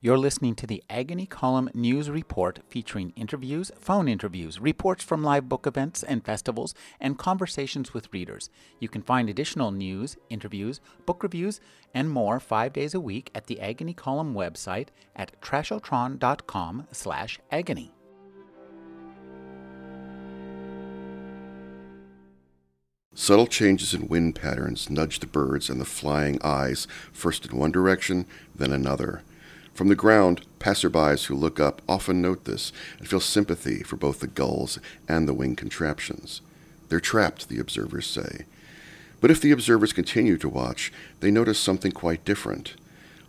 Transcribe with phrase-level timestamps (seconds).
[0.00, 5.48] You're listening to the Agony Column News Report featuring interviews, phone interviews, reports from live
[5.48, 8.48] book events and festivals, and conversations with readers.
[8.78, 11.60] You can find additional news, interviews, book reviews,
[11.92, 17.92] and more five days a week at the Agony Column website at trashotron.com slash agony.
[23.16, 27.72] Subtle changes in wind patterns nudge the birds and the flying eyes first in one
[27.72, 29.24] direction, then another.
[29.78, 34.18] From the ground, passerbys who look up often note this and feel sympathy for both
[34.18, 36.40] the gulls and the wing contraptions.
[36.88, 38.46] They're trapped, the observers say.
[39.20, 42.74] But if the observers continue to watch, they notice something quite different.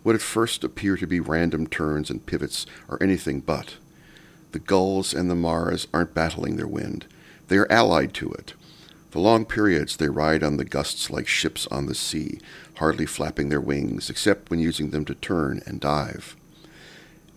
[0.01, 3.75] What at first appear to be random turns and pivots are anything but.
[4.51, 7.05] The gulls and the maras aren't battling their wind,
[7.47, 8.55] they are allied to it.
[9.11, 12.39] For long periods, they ride on the gusts like ships on the sea,
[12.77, 16.35] hardly flapping their wings, except when using them to turn and dive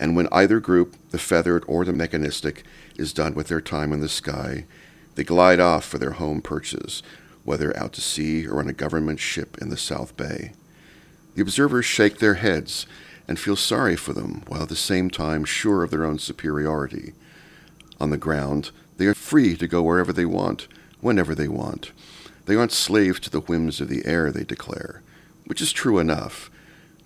[0.02, 2.64] and when either group, the feathered or the mechanistic,
[2.96, 4.64] is done with their time in the sky,
[5.14, 7.04] they glide off for their home perches,
[7.44, 10.54] whether out to sea or on a government ship in the South Bay.
[11.36, 12.84] The observers shake their heads
[13.28, 17.12] and feel sorry for them, while at the same time sure of their own superiority.
[18.00, 20.66] On the ground, they are free to go wherever they want,
[21.00, 21.92] whenever they want.
[22.46, 25.00] They aren't slaves to the whims of the air, they declare,
[25.46, 26.50] which is true enough.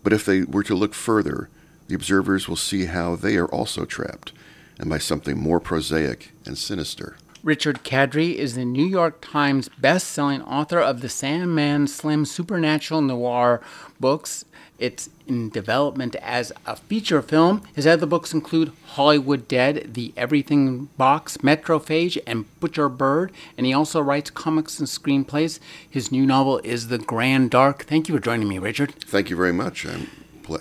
[0.02, 1.50] But if they were to look further,
[1.88, 4.32] the observers will see how they are also trapped,
[4.78, 7.16] and by something more prosaic and sinister.
[7.42, 13.60] Richard Kadrey is the New York Times best-selling author of the Sandman Slim supernatural noir
[14.00, 14.44] books.
[14.80, 17.62] It's in development as a feature film.
[17.72, 23.72] His other books include Hollywood Dead, The Everything Box, Metrophage, and Butcher Bird, and he
[23.72, 25.60] also writes comics and screenplays.
[25.88, 27.84] His new novel is The Grand Dark.
[27.84, 28.92] Thank you for joining me, Richard.
[28.96, 29.86] Thank you very much.
[29.86, 30.10] I'm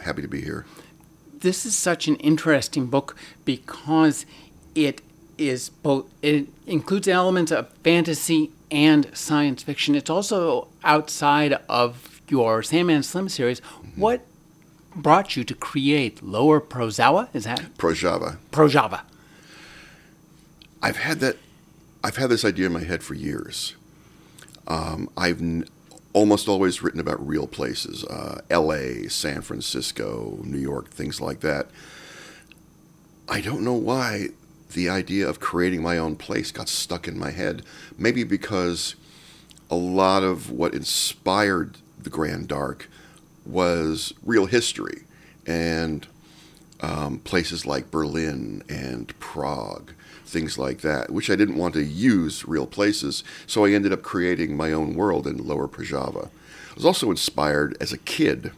[0.03, 0.65] happy to be here
[1.45, 3.15] this is such an interesting book
[3.45, 4.25] because
[4.73, 5.01] it
[5.37, 9.93] is both it includes elements of fantasy and science fiction.
[9.93, 13.61] It's also outside of your Sandman Slim series.
[13.61, 14.01] Mm-hmm.
[14.01, 14.25] What
[14.95, 17.29] brought you to create Lower Proszawa?
[17.33, 18.37] Is that Proszawa?
[18.51, 19.01] Proszawa.
[20.81, 21.37] I've had that.
[22.03, 23.75] I've had this idea in my head for years.
[24.67, 25.41] Um, I've
[26.15, 31.67] almost always written about real places uh, LA, San Francisco, New York, things like that.
[33.27, 34.29] I don't know why
[34.71, 37.63] the idea of creating my own place got stuck in my head.
[37.97, 38.95] Maybe because
[39.69, 42.89] a lot of what inspired the Grand Dark
[43.45, 45.03] was real history
[45.45, 46.07] and
[46.79, 49.91] um, places like Berlin and Prague
[50.35, 53.23] things like that, which I didn't want to use real places.
[53.47, 56.25] So I ended up creating my own world in Lower Proszawa.
[56.25, 58.51] I was also inspired as a kid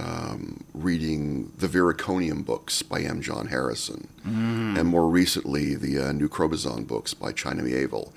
[0.00, 3.20] um, reading the Viriconium books by M.
[3.22, 4.76] John Harrison, mm.
[4.76, 8.10] and more recently the uh, New Crobuzon books by China Miéville.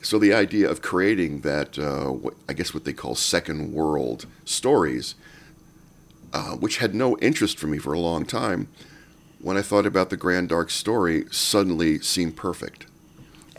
[0.00, 4.24] So the idea of creating that, uh, what, I guess what they call second world
[4.46, 5.16] stories,
[6.32, 8.68] uh, which had no interest for me for a long time,
[9.46, 12.86] when I thought about the Grand Dark story, suddenly seemed perfect.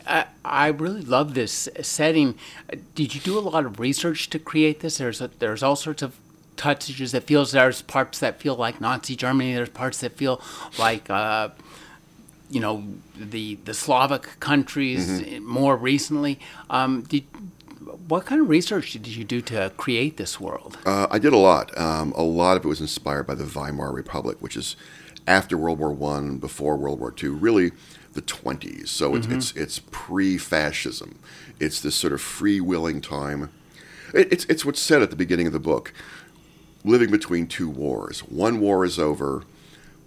[0.06, 2.36] I, I really love this setting.
[2.94, 4.98] Did you do a lot of research to create this?
[4.98, 6.18] There's a, there's all sorts of
[6.58, 9.54] touches that feels there's parts that feel like Nazi Germany.
[9.54, 10.42] There's parts that feel
[10.78, 11.52] like uh,
[12.50, 12.84] you know
[13.16, 15.46] the the Slavic countries mm-hmm.
[15.46, 16.38] more recently.
[16.70, 17.24] Um, did,
[18.10, 20.80] what kind of research did you do to create this world?
[20.86, 21.78] Uh, I did a lot.
[21.78, 24.76] Um, a lot of it was inspired by the Weimar Republic, which is
[25.28, 27.72] after World War One, before World War Two, really
[28.14, 28.88] the 20s.
[28.88, 29.38] So it's, mm-hmm.
[29.38, 31.20] it's, it's pre-fascism.
[31.60, 33.52] It's this sort of free-willing time.
[34.12, 35.94] It, it's, it's what's said at the beginning of the book.
[36.84, 38.22] Living between two wars.
[38.22, 39.44] One war is over,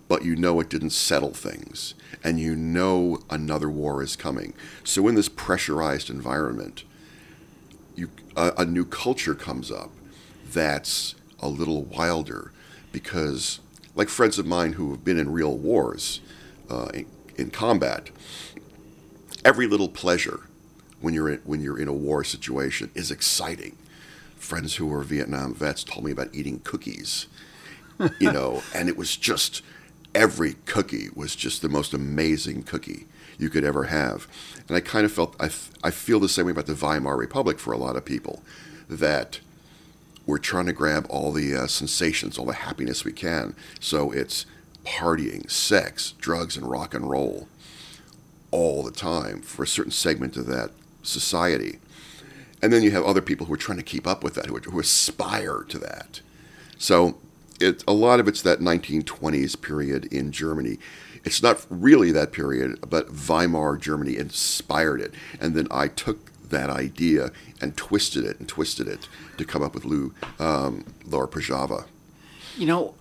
[0.09, 1.95] but you know it didn't settle things,
[2.25, 4.55] and you know another war is coming.
[4.83, 6.83] So in this pressurized environment,
[7.95, 9.91] you, a, a new culture comes up
[10.53, 12.53] that's a little wilder
[12.93, 13.61] because
[14.01, 16.23] like friends of mine who have been in real wars,
[16.71, 17.05] uh, in,
[17.37, 18.09] in, combat,
[19.45, 20.49] every little pleasure
[21.03, 23.77] when you're in, when you're in a war situation is exciting.
[24.37, 27.27] Friends who were Vietnam vets told me about eating cookies,
[28.19, 29.61] you know, and it was just
[30.15, 33.05] every cookie was just the most amazing cookie
[33.39, 34.27] you could ever have.
[34.67, 35.51] And I kind of felt I,
[35.85, 38.43] I feel the same way about the Weimar Republic for a lot of people
[38.89, 39.41] that
[40.31, 43.55] we're trying to grab all the uh, sensations, all the happiness we can.
[43.81, 44.47] So it's
[44.85, 47.49] partying, sex, drugs, and rock and roll
[48.51, 50.71] all the time for a certain segment of that
[51.03, 51.79] society.
[52.63, 54.59] And then you have other people who are trying to keep up with that, who,
[54.59, 56.21] who aspire to that.
[56.79, 57.19] So
[57.61, 60.79] it a lot of it's that 1920s period in Germany.
[61.23, 66.71] It's not really that period, but Weimar Germany inspired it, and then I took that
[66.71, 67.31] idea
[67.61, 69.09] and twisted it and twisted it
[69.39, 71.87] to come up with Lou um, Lower Proszawa.
[72.57, 72.95] You know,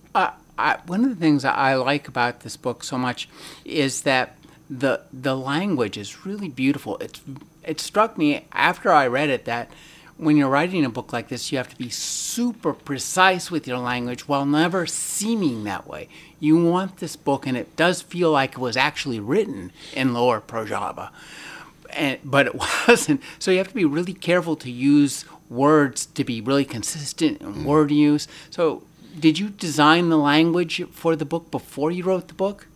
[0.60, 3.28] I, one of the things I like about this book so much
[3.64, 4.36] is that
[4.68, 6.96] the the language is really beautiful.
[6.98, 7.20] It's
[7.64, 9.70] it struck me after I read it that
[10.16, 13.78] when you're writing a book like this, you have to be super precise with your
[13.78, 16.08] language while never seeming that way.
[16.38, 20.42] You want this book, and it does feel like it was actually written in Lower
[20.42, 21.08] Proszawa,
[21.92, 22.54] and, but it
[22.88, 23.22] wasn't.
[23.38, 27.64] So you have to be really careful to use words to be really consistent in
[27.64, 28.28] word use.
[28.50, 28.84] So,
[29.18, 32.68] did you design the language for the book before you wrote the book?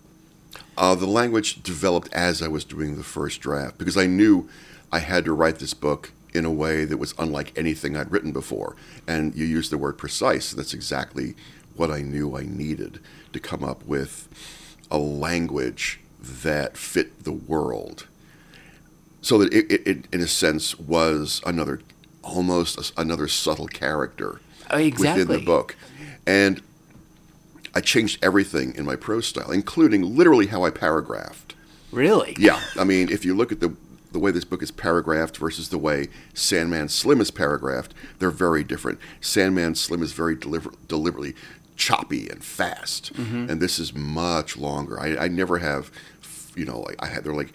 [0.76, 4.48] Uh, the language developed as I was doing the first draft because I knew
[4.90, 8.32] I had to write this book in a way that was unlike anything I'd written
[8.32, 8.74] before.
[9.06, 10.52] And you used the word precise.
[10.52, 11.36] That's exactly
[11.76, 12.98] what I knew I needed
[13.32, 14.28] to come up with
[14.90, 18.08] a language that fit the world.
[19.24, 21.80] So that it, it, it in a sense, was another,
[22.22, 24.40] almost another subtle character
[24.70, 25.22] exactly.
[25.24, 25.76] within the book.
[26.26, 26.60] And
[27.74, 31.54] I changed everything in my prose style, including literally how I paragraphed.
[31.90, 32.36] Really?
[32.38, 32.60] Yeah.
[32.78, 33.74] I mean, if you look at the
[34.12, 38.62] the way this book is paragraphed versus the way Sandman Slim is paragraphed, they're very
[38.62, 39.00] different.
[39.20, 41.34] Sandman Slim is very deliver- deliberately
[41.76, 43.50] choppy and fast, Mm-hmm.
[43.50, 45.00] and this is much longer.
[45.00, 45.90] I, I never have,
[46.54, 47.54] you know, like I had they're like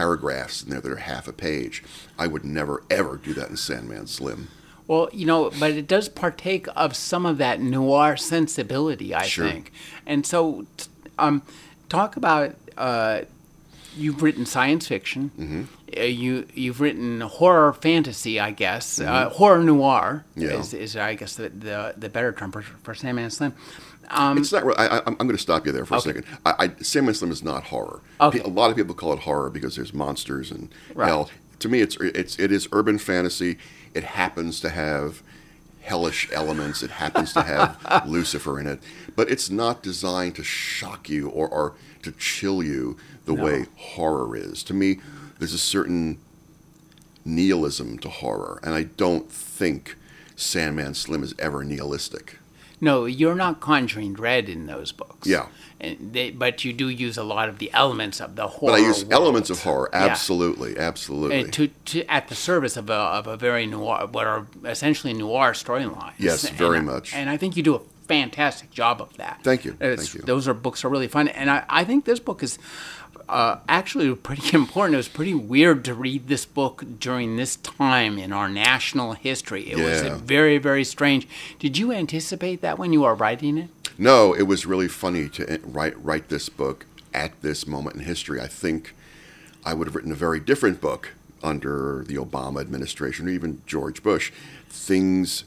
[0.00, 1.82] paragraphs in there that are half a page.
[2.18, 4.48] I would never ever do that in Sandman Slim.
[4.86, 9.48] Well, you know, but it does partake of some of that noir sensibility, I Sure.
[9.48, 9.72] think.
[10.06, 10.66] And so,
[11.18, 11.40] um,
[11.88, 13.22] talk about uh,
[13.96, 15.30] you've written science fiction.
[15.38, 15.62] Mm-hmm.
[15.96, 19.00] Uh, you you've written horror fantasy, I guess.
[19.00, 20.42] Uh, horror noir Mm-hmm.
[20.42, 20.60] Yeah.
[20.60, 23.54] is, is, I guess, the, the, the better term for, for Sandman Slim.
[24.10, 24.64] Um, It's not.
[24.64, 26.10] re- I, I'm going to stop you there for Okay.
[26.10, 26.26] a second.
[26.44, 28.00] I, I, Sandman Slim is not horror.
[28.20, 28.40] Okay.
[28.40, 31.08] A lot of people call it horror because there's monsters and Right.
[31.08, 31.30] hell.
[31.60, 33.58] To me, it's it's it is urban fantasy.
[33.94, 35.22] It happens to have
[35.80, 36.82] hellish elements.
[36.82, 38.80] It happens to have Lucifer in it,
[39.14, 44.36] but it's not designed to shock you or, or to chill you the way horror
[44.36, 44.62] is.
[44.64, 44.98] To me,
[45.38, 46.18] there's a certain
[47.24, 49.96] nihilism to horror, and I don't think
[50.36, 52.38] Sandman Slim is ever nihilistic.
[52.80, 55.26] No, you're not conjuring dread in those books.
[55.26, 55.46] Yeah.
[55.80, 58.72] And they, but you do use a lot of the elements of the horror.
[58.72, 59.12] But I use world.
[59.12, 60.06] elements of horror, Yeah.
[60.06, 61.44] absolutely, absolutely.
[61.44, 65.12] Uh, to, to at the service of a, of a very noir, what are essentially
[65.12, 66.14] noir storylines.
[66.18, 67.14] Yes, very And- much.
[67.14, 69.40] And I think you do a fantastic job of that.
[69.42, 70.20] Thank you, thank you.
[70.22, 72.58] Those are books are really fun, and I, I think this book is
[73.28, 74.94] uh, actually pretty important.
[74.94, 79.70] It was pretty weird to read this book during this time in our national history.
[79.70, 81.26] It was very very strange.
[81.58, 83.70] Did you anticipate that when you were writing it?
[83.98, 88.02] no, it was really funny to uh, write write this book at this moment in
[88.02, 88.40] history.
[88.40, 88.94] I think
[89.64, 94.02] I would have written a very different book under the Obama administration or even George
[94.02, 94.32] Bush.
[94.68, 95.44] Things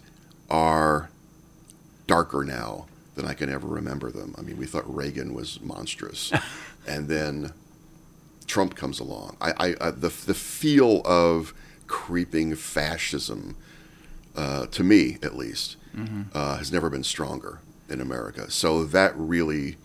[0.50, 1.10] are
[2.08, 4.34] darker now than I can ever remember them.
[4.38, 6.32] I mean, we thought Reagan was monstrous,
[6.88, 7.54] and then
[8.50, 9.38] Trump comes along.
[9.40, 11.54] I, I, I the the feel of
[11.88, 13.56] creeping fascism,
[14.36, 15.78] uh, to me at least,
[16.34, 18.50] uh, has never been stronger in America.
[18.52, 19.78] So that really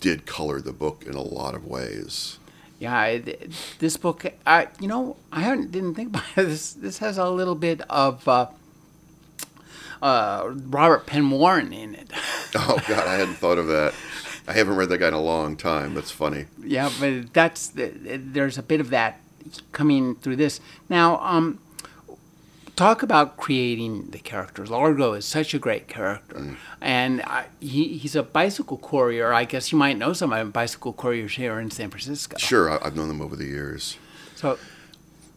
[0.00, 2.38] did color the book in a lot of ways.
[2.78, 3.22] Yeah, I,
[3.78, 6.44] this book, I you know, I haven't didn't think about it.
[6.48, 6.72] This.
[6.74, 8.48] This has a little bit of uh,
[10.02, 12.10] uh, Robert Penn Warren in it.
[12.54, 13.94] Oh God, I hadn't thought of that.
[14.46, 15.94] I haven't read that guy in a long time.
[15.94, 16.46] That's funny.
[16.64, 19.20] yeah, but that's there's a bit of that
[19.72, 20.60] coming through this.
[20.88, 21.58] Now, um,
[22.76, 24.70] talk about creating the characters.
[24.70, 29.32] Largo is such a great character, and I, he, he's a bicycle courier.
[29.32, 32.36] I guess you might know some of bicycle couriers here in San Francisco.
[32.38, 33.96] Sure, I, I've known them over the years.
[34.34, 34.58] So,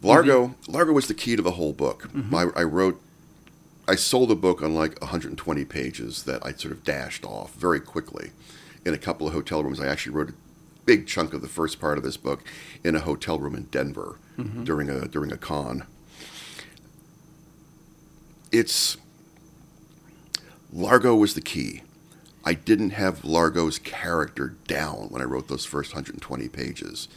[0.02, 2.10] Largo, Largo was the key to the whole book.
[2.32, 3.00] I, I wrote,
[3.86, 7.80] I sold a book on like 120 pages that I sort of dashed off very
[7.80, 8.30] quickly
[8.86, 9.80] in a couple of hotel rooms.
[9.80, 10.34] I actually wrote a
[10.84, 12.44] big chunk of the first part of this book
[12.84, 14.62] in a hotel room in Denver mm-hmm.
[14.62, 15.84] during a during a con.
[18.52, 18.96] It's
[20.72, 21.82] Largo was the key.
[22.44, 27.08] I didn't have Largo's character down when I wrote those first 120 pages.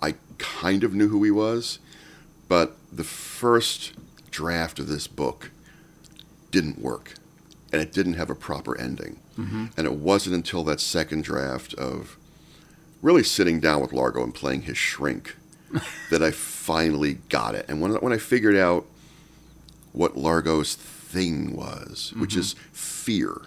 [0.00, 1.80] I kind of knew who he was,
[2.48, 3.92] but the first
[4.30, 5.50] draft of this book
[6.50, 7.14] didn't work
[7.70, 9.18] and it didn't have a proper ending.
[9.76, 12.16] And it wasn't until that second draft of
[13.02, 15.36] really sitting down with Largo and playing his shrink
[16.10, 17.66] that I finally got it.
[17.68, 18.86] And when, when I figured out
[19.92, 23.42] what Largo's thing was, which is fear,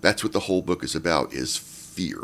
[0.00, 2.22] That's what the whole book is about is fear.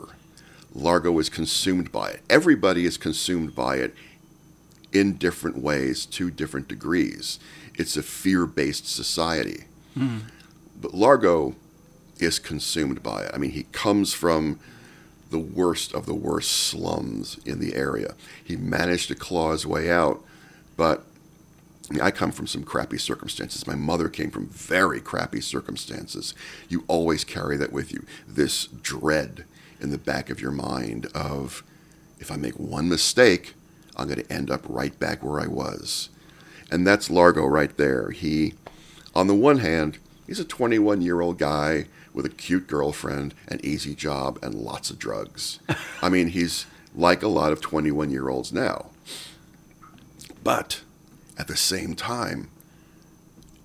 [0.74, 2.20] Largo is consumed by it.
[2.30, 3.94] Everybody is consumed by it
[4.92, 7.38] in different ways to different degrees.
[7.74, 9.64] It's a fear-based society.
[9.96, 10.22] Mm.
[10.80, 11.54] But Largo
[12.18, 13.30] is consumed by it.
[13.34, 14.58] I mean, he comes from
[15.30, 18.14] the worst of the worst slums in the area.
[18.42, 20.22] He managed to claw his way out,
[20.76, 21.04] but
[21.90, 23.66] I, mean, I come from some crappy circumstances.
[23.66, 26.34] My mother came from very crappy circumstances.
[26.68, 28.04] You always carry that with you.
[28.26, 29.44] This dread
[29.80, 31.62] in the back of your mind of
[32.18, 33.54] if I make one mistake,
[33.96, 36.08] I'm going to end up right back where I was.
[36.70, 38.10] And that's Largo right there.
[38.10, 38.54] He,
[39.14, 43.60] on the one hand, he's a 21 year old guy with a cute girlfriend, an
[43.62, 45.60] easy job, and lots of drugs.
[46.02, 48.86] I mean, he's like a lot of 21 year olds now.
[50.42, 50.80] But
[51.38, 52.48] at the same time,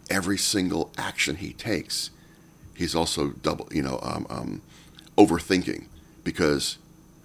[0.09, 2.09] every single action he takes,
[2.75, 4.61] he's also double, you know, um, um,
[5.17, 5.85] overthinking
[6.25, 6.77] because,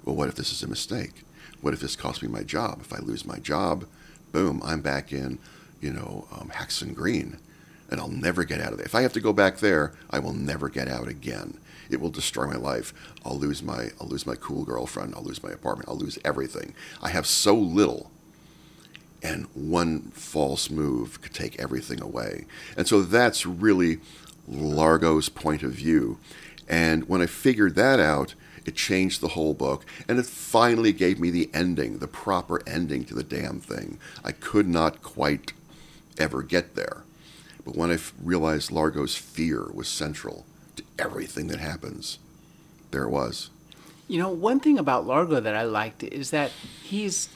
[0.04, 1.24] well, what if this is a mistake?
[1.60, 2.80] What if this costs me my job?
[2.82, 3.84] If I lose my job,
[4.30, 5.40] boom, I'm back in,
[5.80, 6.52] you know, um,
[6.94, 7.40] Green
[7.90, 8.86] and I'll never get out of there.
[8.86, 11.58] If I have to go back there, I will never get out again.
[11.88, 12.92] It will destroy my life.
[13.24, 15.14] I'll lose my I'll lose my cool girlfriend.
[15.14, 15.88] I'll lose my apartment.
[15.88, 16.74] I'll lose everything.
[17.00, 18.10] I have so little,
[19.22, 22.46] and one false move could take everything away.
[22.76, 23.98] And so that's really
[24.48, 26.18] Largo's point of view.
[26.68, 31.20] And when I figured that out, it changed the whole book, and it finally gave
[31.20, 33.98] me the ending, the proper ending to the damn thing.
[34.24, 35.52] I could not quite
[36.18, 37.04] ever get there.
[37.66, 40.46] But when I realized Largo's fear was central
[40.76, 42.20] to everything that happens,
[42.92, 43.50] there it was.
[44.06, 46.52] You know, one thing about Largo that I liked is that
[46.84, 47.28] he's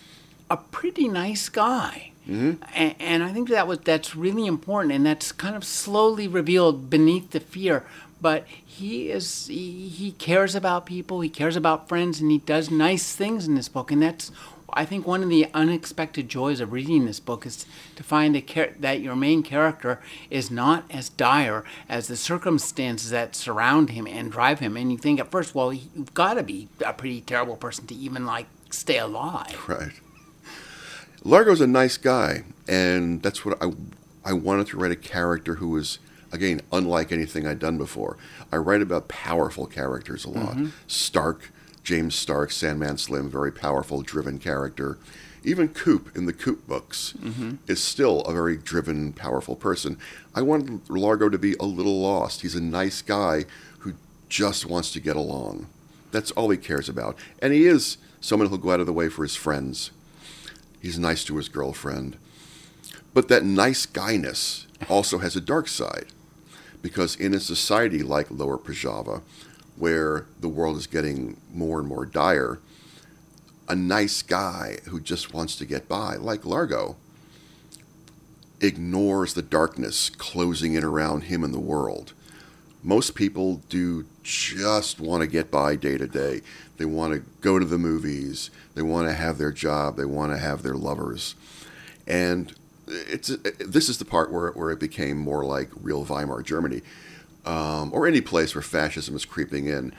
[0.48, 2.12] a pretty nice guy.
[2.28, 2.62] Mm-hmm.
[2.74, 6.88] And, and I think that was that's really important, and that's kind of slowly revealed
[6.88, 7.84] beneath the fear.
[8.20, 12.70] But he is he, he cares about people, he cares about friends, and he does
[12.70, 14.30] nice things in this book, and that's
[14.74, 18.74] I think one of the unexpected joys of reading this book is to find char-
[18.78, 20.00] that your main character
[20.30, 24.76] is not as dire as the circumstances that surround him and drive him.
[24.76, 27.94] And you think at first, well, you've got to be a pretty terrible person to
[27.94, 29.56] even like stay alive.
[29.68, 29.92] Right.
[31.22, 33.72] Largo's a nice guy, and that's what I
[34.24, 35.98] I wanted to write a character who was
[36.32, 38.16] again unlike anything I'd done before.
[38.50, 40.52] I write about powerful characters a lot.
[40.52, 40.68] Mm-hmm.
[40.86, 44.98] Stark James Stark, Sandman Slim, very powerful, driven character.
[45.42, 47.54] Even Coop in the Coop books mm-hmm.
[47.66, 49.96] is still a very driven, powerful person.
[50.34, 52.42] I wanted Largo to be a little lost.
[52.42, 53.46] He's a nice guy
[53.78, 53.94] who
[54.28, 55.66] just wants to get along.
[56.10, 57.16] That's all he cares about.
[57.40, 59.90] And he is someone who'll go out of the way for his friends.
[60.82, 62.16] He's nice to his girlfriend.
[63.14, 66.06] But that nice guyness also has a dark side.
[66.82, 69.22] Because in a society like Lower Proszawa,
[69.80, 72.60] where the world is getting more and more dire,
[73.66, 76.96] a nice guy who just wants to get by, like Largo,
[78.60, 82.12] ignores the darkness closing in around him and the world.
[82.82, 86.42] Most people do just want to get by day to day.
[86.76, 88.50] They want to go to the movies.
[88.74, 89.96] They want to have their job.
[89.96, 91.34] They want to have their lovers.
[92.06, 92.54] And
[92.86, 96.82] it's this is the part where, where it became more like real Weimar Germany
[97.44, 99.92] um, or any place where fascism is creeping in,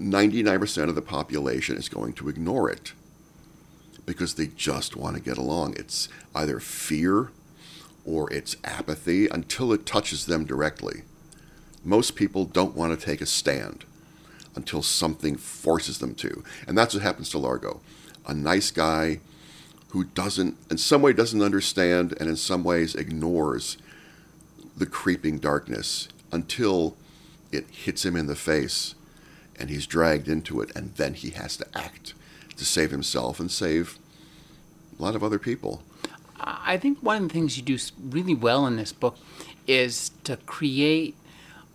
[0.00, 2.94] 99% of the population is going to ignore it
[4.06, 5.74] because they just want to get along.
[5.76, 7.30] It's either fear
[8.06, 11.02] or it's apathy until it touches them directly.
[11.84, 13.84] Most people don't want to take a stand
[14.54, 16.42] until something forces them to.
[16.66, 17.80] And that's what happens to Largo.
[18.26, 19.20] A nice guy
[19.88, 23.76] who doesn't, in some way, doesn't understand and in some ways ignores
[24.76, 26.96] the creeping darkness until
[27.52, 28.94] it hits him in the face
[29.58, 32.14] and he's dragged into it, and then he has to act
[32.56, 33.98] to save himself and save
[34.98, 35.82] a lot of other people.
[36.40, 39.18] I think one of the things you do really well in this book
[39.66, 41.14] is to create,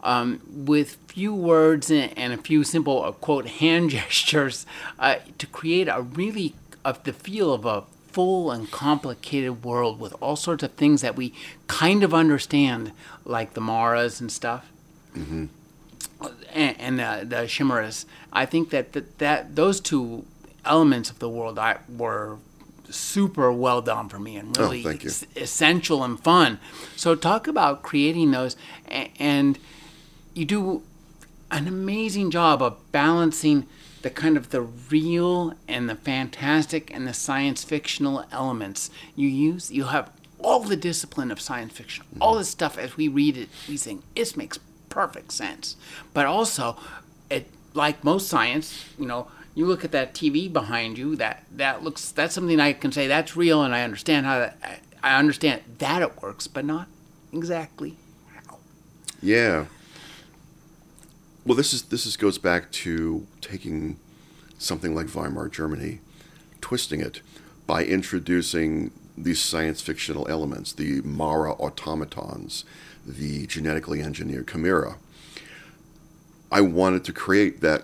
[0.04, 4.66] um, with few words and, a few simple uh, quote hand gestures,
[4.98, 7.84] uh, to create a really of the feel of a
[8.16, 11.34] full and complicated world with all sorts of things that we
[11.68, 12.94] kind of understand,
[13.26, 14.72] like the Maras and stuff.
[15.14, 15.48] Mm-hmm.
[16.54, 18.06] And, and uh, the Chimeras.
[18.32, 20.26] I think that, that that those two
[20.64, 22.38] elements of the world I, were
[22.90, 26.60] super well done for me and oh, really oh, es- essential and fun.
[26.96, 28.56] So talk about creating those,
[28.88, 29.60] and, and
[30.34, 30.84] you do
[31.52, 33.68] an amazing job of balancing
[34.06, 39.72] the kind of the real and the fantastic and the science fictional elements you use
[39.72, 42.22] you have all the discipline of science fiction mm-hmm.
[42.22, 44.60] all this stuff as we read it we think this makes
[44.90, 45.76] perfect sense
[46.14, 46.78] but also
[47.30, 51.16] it like most science, you know, you look at that TV behind you.
[51.16, 54.82] That that looks that's something I can say that's real, and I understand how that,
[55.04, 56.88] I understand that it works, but not
[57.32, 57.98] exactly
[58.34, 58.58] how.
[59.22, 59.66] Yeah.
[61.46, 64.00] Well, this is this is goes back to taking
[64.58, 66.00] something like Weimar Germany,
[66.60, 67.22] twisting it
[67.68, 72.66] by introducing these science fictional elements, the Mara automatons,
[73.06, 74.98] the genetically engineered chimera.
[76.52, 77.84] I wanted to create that.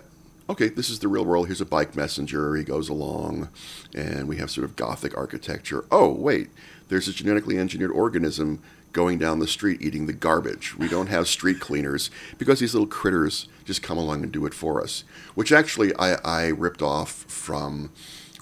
[0.50, 1.46] Okay, this is the real world.
[1.46, 2.56] Here's a bike messenger.
[2.56, 3.48] He goes along,
[3.94, 5.84] and we have sort of gothic architecture.
[5.88, 6.48] Oh, wait,
[6.88, 8.60] there's a genetically engineered organism
[8.92, 10.76] going down the street eating the garbage.
[10.76, 14.54] We don't have street cleaners because these little critters just come along and do it
[14.54, 15.04] for us.
[15.34, 17.90] Which actually I, I ripped off from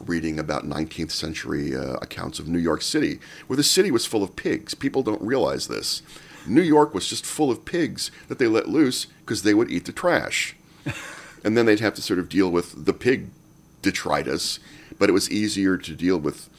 [0.05, 4.23] reading about 19th century uh, accounts of New York City, where the city was full
[4.23, 4.75] of pigs.
[4.75, 6.03] People don't realize this.
[6.47, 9.85] New York was just full of pigs that they let loose because they would eat
[9.85, 10.57] the trash.
[11.45, 13.29] and then they'd have to sort of deal with the pig
[13.83, 14.59] detritus,
[14.99, 16.50] but it was easier to deal with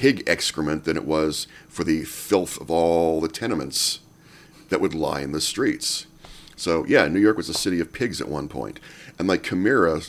[0.00, 4.00] pig excrement than it was for the filth of all the tenements
[4.70, 6.06] that would lie in the streets.
[6.56, 8.80] So, yeah, New York was a city of pigs at one point.
[9.18, 10.00] And like Chimera,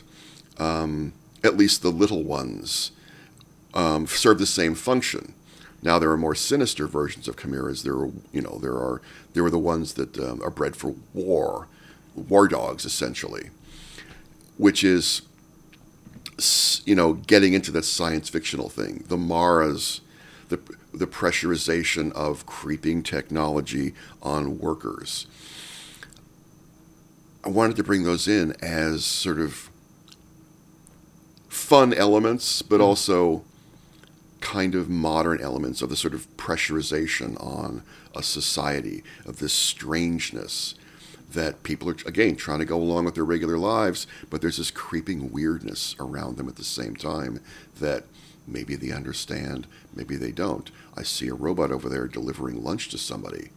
[0.58, 1.12] um,
[1.44, 2.92] at least the little ones,
[3.74, 5.34] um, serve the same function.
[5.82, 7.84] Now there are more sinister versions of chimeras.
[7.84, 9.02] There are, you know, there are
[9.34, 11.68] there are the ones that um, are bred for war,
[12.16, 13.50] war dogs essentially,
[14.58, 15.24] which is,
[16.86, 19.04] you know, getting into that science fictional thing.
[19.08, 20.02] The Maras,
[20.50, 20.60] the
[20.94, 25.28] the pressurization of creeping technology on workers.
[27.44, 29.70] I wanted to bring those in as sort of
[31.50, 32.84] fun elements, but hmm.
[32.84, 33.44] also
[34.42, 37.84] kind of modern elements of the sort of pressurization on
[38.16, 40.76] a society, of this strangeness
[41.34, 44.72] that people are, again, trying to go along with their regular lives, but there's this
[44.72, 47.40] creeping weirdness around them at the same time
[47.80, 48.04] that
[48.48, 50.72] maybe they understand, maybe they don't.
[50.96, 53.50] I see a robot over there delivering lunch to somebody.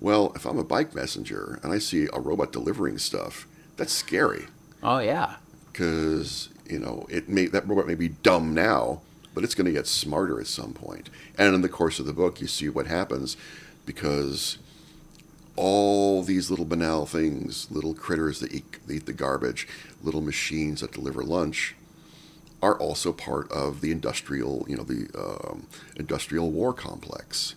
[0.00, 4.46] Well, if I'm a bike messenger and I see a robot delivering stuff, that's scary.
[4.82, 5.36] Oh, yeah.
[5.72, 9.02] Because, you know, it may, that robot may be dumb now,
[9.34, 11.10] but it's going to get smarter at some point.
[11.36, 13.36] And in the course of the book, you see what happens
[13.86, 14.58] because
[15.58, 19.66] all these little banal things, little critters that eat, eat the garbage,
[20.02, 21.74] little machines that deliver lunch,
[22.62, 25.66] are also part of the industrial, you know, the um,
[25.96, 27.54] industrial war complex.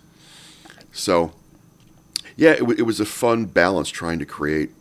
[0.92, 1.34] So,
[2.36, 4.72] yeah, it, w- it was a fun balance trying to create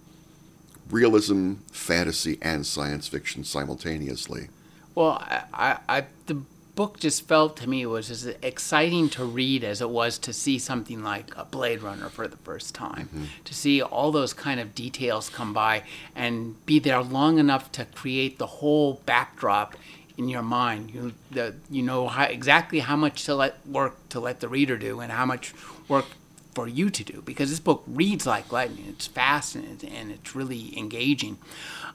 [0.91, 4.49] realism, fantasy, and science fiction simultaneously.
[4.95, 6.43] Well, I, I, I the
[6.81, 10.59] book just felt to me was as exciting to read as it was to see
[10.59, 13.07] something like a Blade Runner for the first time.
[13.09, 13.25] Mm-hmm.
[13.45, 15.83] To see all those kind of details come by
[16.17, 19.77] and be there long enough to create the whole backdrop
[20.17, 20.91] in your mind.
[20.95, 24.79] You the, you know how, exactly how much to let work to let the reader
[24.79, 25.53] do and how much
[25.87, 26.07] work
[26.55, 28.87] for you to do because this book reads like lightning.
[28.89, 31.37] It's fast and, it's, and it's really engaging.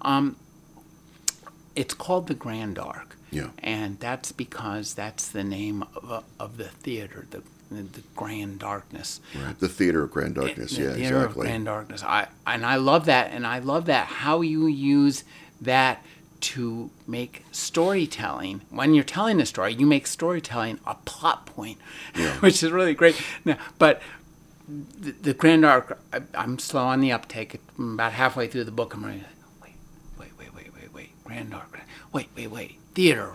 [0.04, 0.36] Um,
[1.76, 3.14] it's called The Grand Dark.
[3.31, 3.49] Yeah.
[3.59, 9.19] And that's because that's the name of, of the theater, the, the Grand Darkness.
[9.35, 9.59] Right.
[9.59, 11.41] The Theater of Grand Darkness, the yeah, the theater exactly.
[11.41, 12.03] of Grand Darkness.
[12.03, 13.31] I, and I love that.
[13.31, 15.23] And I love that how you use
[15.61, 16.03] that
[16.41, 18.61] to make storytelling.
[18.69, 21.79] When you're telling a story, you make storytelling a plot point,
[22.15, 22.33] Yeah.
[22.39, 23.19] which is really great.
[23.43, 24.01] Now, but
[24.67, 27.59] the, the Grand Dark, I, I'm slow on the uptake.
[27.77, 29.23] I'm about halfway through the book, I'm ready.
[31.25, 31.53] Grand.
[32.13, 32.77] Wait, wait, wait.
[32.93, 33.33] Theater,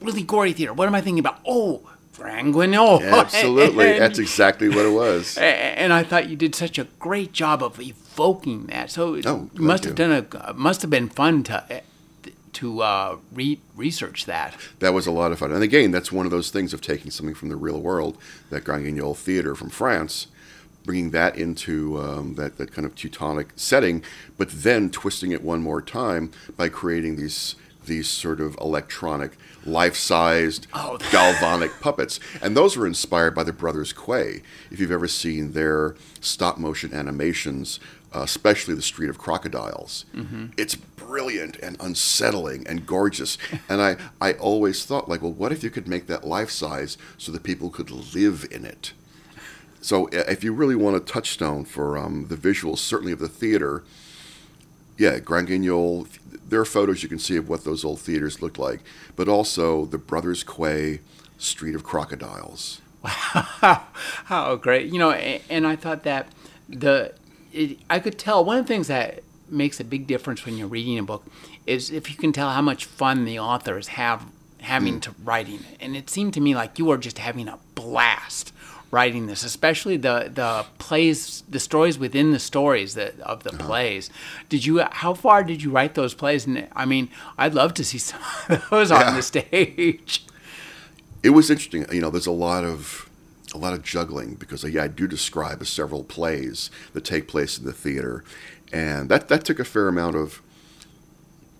[0.00, 0.72] really gory theater.
[0.72, 1.38] What am I thinking about?
[1.46, 3.00] Oh, Grand Guignol.
[3.02, 3.92] Absolutely.
[3.92, 5.36] And- That's exactly what it was.
[5.40, 8.90] and I thought you did such a great job of evoking that.
[8.90, 9.96] So it Oh, must have you.
[9.96, 11.82] done a must have been fun to
[12.54, 14.56] to uh, re- research that.
[14.78, 15.52] That was a lot of fun.
[15.52, 18.16] And again, that's one of those things of taking something from the real world,
[18.48, 20.28] that Grand Guignol theater from France,
[20.86, 24.02] bringing that into um, that, that kind of Teutonic setting,
[24.38, 30.66] but then twisting it one more time by creating these these sort of electronic, life-sized,
[30.74, 30.98] Oh.
[31.12, 32.18] galvanic puppets.
[32.42, 34.42] And those were inspired by the brothers Quay.
[34.72, 37.78] If you've ever seen their stop-motion animations,
[38.12, 40.04] uh, especially the Street of Crocodiles,
[40.56, 43.38] it's brilliant and unsettling and gorgeous.
[43.68, 47.30] And I, I always thought, like, well, what if you could make that life-size so
[47.32, 48.92] that people could live in it?
[49.86, 53.84] So if you really want a touchstone for um, the visuals, certainly of the theater,
[54.98, 56.08] yeah, Grand Guignol,
[56.48, 58.80] there are photos you can see of what those old theaters looked like,
[59.14, 61.02] but also the Brothers Quay
[61.38, 62.80] Street of Crocodiles.
[63.04, 63.84] Wow,
[64.24, 65.12] How great, you know!
[65.12, 66.32] And I thought that
[66.68, 67.14] the
[67.52, 70.66] it, I could tell one of the things that makes a big difference when you're
[70.66, 71.24] reading a book
[71.64, 74.24] is if you can tell how much fun the authors have
[74.62, 75.76] having to writing it.
[75.78, 78.52] And it seemed to me like you were just having a blast
[78.96, 83.66] writing this, especially the the plays, the stories within the stories that of the uh-huh.
[83.66, 84.10] plays.
[84.48, 84.74] Did you?
[85.02, 86.46] How far did you write those plays?
[86.46, 89.08] And I mean, I'd love to see some of those Yeah.
[89.08, 90.24] on the stage.
[91.22, 91.84] It was interesting.
[91.92, 93.10] You know, there's a lot of
[93.54, 97.58] a lot of juggling because uh, yeah, I do describe several plays that take place
[97.58, 98.24] in the theater,
[98.72, 100.40] and that that took a fair amount of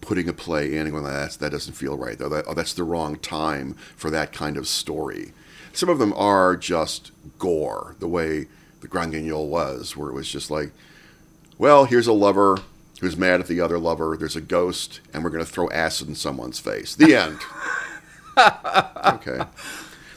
[0.00, 2.28] putting a play in and going, that's, that doesn't feel right though.
[2.28, 5.32] That, oh, that's the wrong time for that kind of story.
[5.76, 8.46] Some of them are just gore, the way
[8.80, 10.70] the Grand Guignol was, where it was just like,
[11.58, 12.56] well, here's a lover
[13.02, 14.16] who's mad at the other lover.
[14.18, 16.94] There's a ghost, and we're going to throw acid in someone's face.
[16.94, 17.38] The end.
[19.16, 19.44] okay.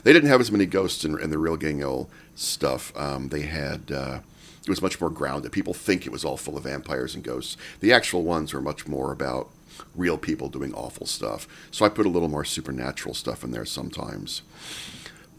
[0.02, 2.96] They didn't have as many ghosts in, in the real Guignol stuff.
[2.96, 4.20] Um, they had uh,
[4.62, 5.52] it was much more grounded.
[5.52, 7.58] People think it was all full of vampires and ghosts.
[7.80, 9.50] The actual ones are much more about
[9.94, 11.46] real people doing awful stuff.
[11.70, 14.40] So I put a little more supernatural stuff in there sometimes.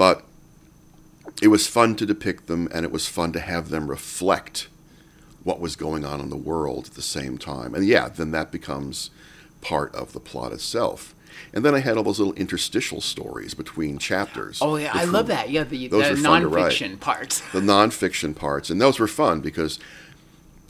[0.01, 0.23] But
[1.43, 4.67] it was fun to depict them, and it was fun to have them reflect
[5.43, 7.75] what was going on in the world at the same time.
[7.75, 9.11] And yeah, then that becomes
[9.61, 11.13] part of the plot itself.
[11.53, 14.57] And then I had all those little interstitial stories between chapters.
[14.59, 15.51] Oh yeah, I love that.
[15.51, 16.71] Yeah, the, the those were fun to write.
[16.71, 17.41] nonfiction parts.
[17.51, 19.77] the nonfiction parts, and those were fun because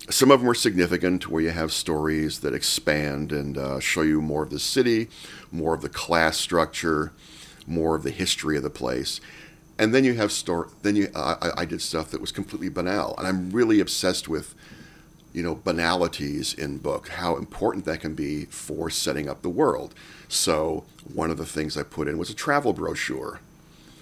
[0.10, 4.22] some of them were significant, where you have stories that expand and uh, show you
[4.22, 5.08] more of the city,
[5.54, 7.14] more of the class structure,
[7.68, 9.20] more of the history of the place,
[9.80, 10.70] and then you have story.
[10.82, 14.28] Then you, I, I- I did stuff that was completely banal, and I'm really obsessed
[14.28, 14.54] with,
[15.34, 17.08] you know, banalities in book.
[17.10, 19.94] How important that can be for setting up the world.
[20.28, 23.40] So one of the things I put in was a travel brochure.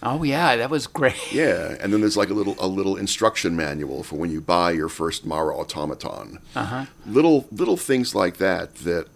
[0.01, 1.15] Oh yeah, that was great.
[1.33, 4.71] Yeah, and then there's like a little a little instruction manual for when you buy
[4.71, 6.39] your first Mara automaton.
[6.55, 6.85] Uh-huh.
[7.05, 9.07] Little little things like that that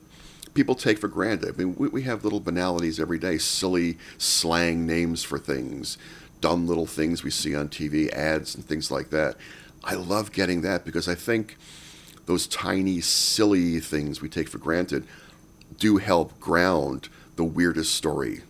[0.54, 1.54] people take for granted.
[1.56, 5.98] I mean, we, we have little banalities every day, silly slang names for things,
[6.42, 9.36] dumb little things we see on TV ads and things like that.
[9.84, 11.58] I love getting that because I think
[12.26, 15.06] those tiny silly things we take for granted
[15.78, 18.42] do help ground the weirdest story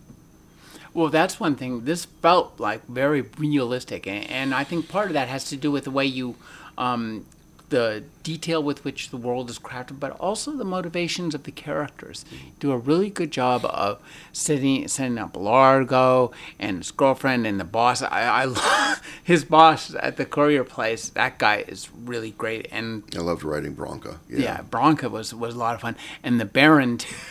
[0.92, 1.84] Well, that's one thing.
[1.84, 5.70] This felt like very realistic, a- and I think part of that has to do
[5.72, 6.36] with the way you,
[6.78, 7.26] um,
[7.74, 12.24] the detail with which the world is crafted, but also the motivations of the characters.
[12.60, 14.00] Do a really good job of
[14.32, 18.00] setting setting up Largo and his girlfriend and the boss.
[18.00, 21.08] I, I love his boss at the courier place.
[21.08, 24.18] That guy is really great, and I loved writing Bronca.
[24.28, 26.98] yeah, Bronca was was a lot of fun, and the Baron.
[26.98, 27.14] Too.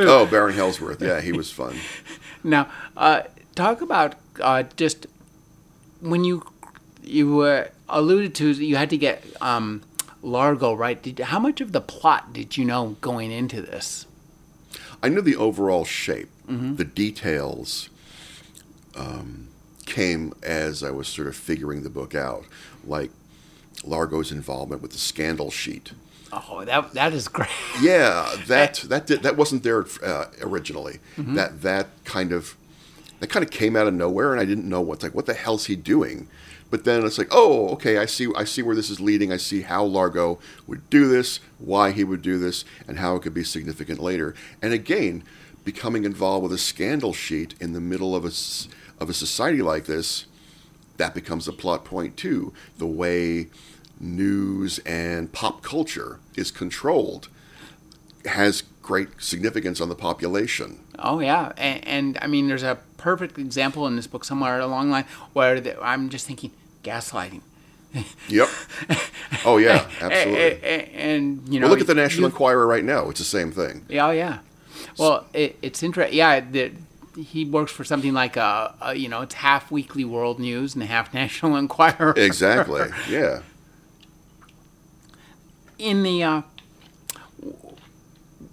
[0.00, 1.02] Oh, Baron Hellsworth.
[1.02, 1.74] Yeah, he was fun.
[2.44, 3.22] Now, uh,
[3.56, 5.08] talk about uh, just
[6.00, 6.46] when you
[7.08, 9.82] you were alluded to you had to get um,
[10.22, 11.00] Largo right.
[11.02, 14.06] Did, how much of the plot did you know going into this?
[15.02, 16.28] I knew the overall shape.
[16.48, 17.90] The details
[18.96, 19.48] um,
[19.84, 22.46] came as I was sort of figuring the book out,
[22.86, 23.10] like
[23.84, 25.92] Largo's involvement with the scandal sheet.
[26.32, 27.50] Oh, that that is great.
[27.82, 31.00] Yeah, that that did, that wasn't there uh, originally.
[31.16, 32.56] That that kind of
[33.20, 35.14] that kind of came out of nowhere, and I didn't know what's like.
[35.14, 36.28] What the hell's he doing?
[36.70, 38.28] But then it's like, oh, okay, I see.
[38.36, 39.32] I see where this is leading.
[39.32, 43.22] I see how Largo would do this, why he would do this, and how it
[43.22, 44.34] could be significant later.
[44.60, 45.24] And again,
[45.64, 48.32] becoming involved with a scandal sheet in the middle of a
[49.02, 50.26] of a society like this,
[50.96, 52.52] that becomes a plot point too.
[52.76, 53.48] The way
[54.00, 57.28] news and pop culture is controlled
[58.24, 60.80] has great significance on the population.
[60.98, 64.86] Oh yeah, and, and I mean, there's a perfect example in this book somewhere along
[64.86, 66.50] the line where the, I'm just thinking
[66.88, 67.42] gaslighting.
[68.28, 68.48] Yep.
[69.44, 70.52] Oh yeah, absolutely.
[70.54, 73.08] And, and, and, you know, Well, look at the National you- Enquirer right now.
[73.10, 73.84] It's the same thing.
[73.88, 74.38] Yeah, oh, yeah.
[74.98, 76.16] Well, it, it's interesting.
[76.16, 76.72] Yeah, the,
[77.16, 80.84] he works for something like a, a, you know, it's half Weekly World News and
[80.84, 82.14] half National Enquirer.
[82.16, 82.88] Exactly.
[83.08, 83.40] Yeah.
[85.78, 86.42] In the uh,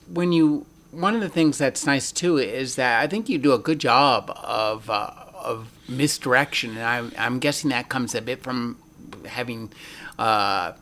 [0.08, 3.52] when you one of the things that's nice too is that I think you do
[3.54, 8.42] a good job of uh, of misdirection, and I'm I'm guessing that comes a bit
[8.44, 8.78] from
[9.26, 9.72] having.
[10.18, 10.74] Uh,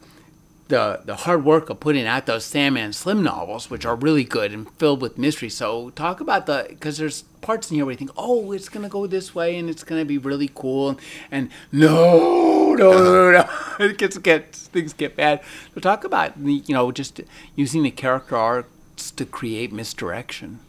[0.70, 4.52] the the hard work of putting out those Sandman Slim novels, which are really good
[4.52, 5.50] and filled with mystery.
[5.50, 8.90] So talk about the because there's parts in here where you think, oh, it's gonna
[8.90, 11.00] go this way and it's gonna be really cool, and,
[11.32, 13.50] and no, no, no, no,
[13.86, 15.42] it gets gets things get bad.
[15.76, 17.22] So talk about you know just
[17.56, 20.60] using the character arcs to create misdirection.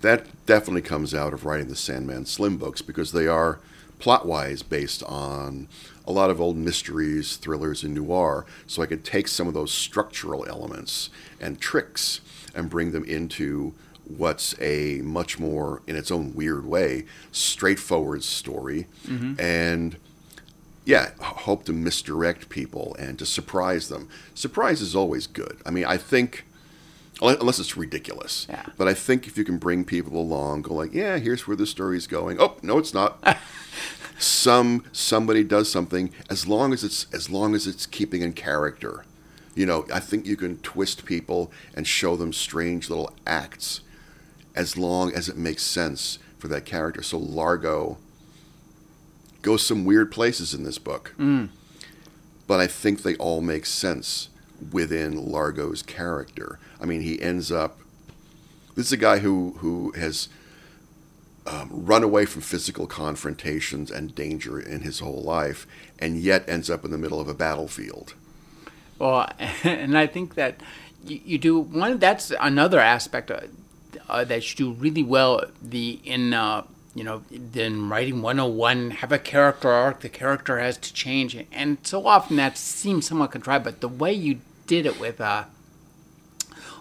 [0.00, 3.60] That definitely comes out of writing the Sandman Slim books because they are
[4.02, 5.68] plot wise based on
[6.08, 9.70] a lot of old mysteries, thrillers, and noir, so I could take some of those
[9.70, 11.08] structural elements
[11.40, 12.20] and tricks
[12.52, 18.88] and bring them into what's a much more, in its own weird way, straightforward story.
[19.06, 19.40] Mm-hmm.
[19.40, 19.96] And
[20.84, 24.08] yeah, hope to misdirect people and to surprise them.
[24.34, 25.58] Surprise is always good.
[25.64, 26.44] I mean, I think,
[27.28, 28.46] unless it's ridiculous.
[28.48, 28.66] Yeah.
[28.76, 31.66] But I think if you can bring people along, go like, yeah, here's where the
[31.66, 32.40] story's going.
[32.40, 33.22] Oh, no, it's not.
[34.18, 39.04] Some somebody does something as long as it's as long as it's keeping in character.
[39.54, 43.80] You know, I think you can twist people and show them strange little acts
[44.54, 47.02] as long as it makes sense for that character.
[47.02, 47.98] So Largo
[49.42, 51.14] goes some weird places in this book.
[51.18, 51.48] Mm.
[52.46, 54.28] But I think they all make sense
[54.70, 56.58] within Largo's character.
[56.80, 57.78] I mean, he ends up.
[58.74, 60.28] This is a guy who who has
[61.46, 65.66] um, run away from physical confrontations and danger in his whole life,
[65.98, 68.14] and yet ends up in the middle of a battlefield.
[68.98, 69.30] Well,
[69.64, 70.60] and I think that
[71.04, 71.98] you, you do one.
[71.98, 73.40] That's another aspect uh,
[74.08, 75.44] uh, that you do really well.
[75.60, 77.22] The in uh, you know
[77.54, 80.00] in writing 101, have a character arc.
[80.00, 83.64] The character has to change, and so often that seems somewhat contrived.
[83.64, 84.40] But the way you
[84.72, 85.44] did it with uh,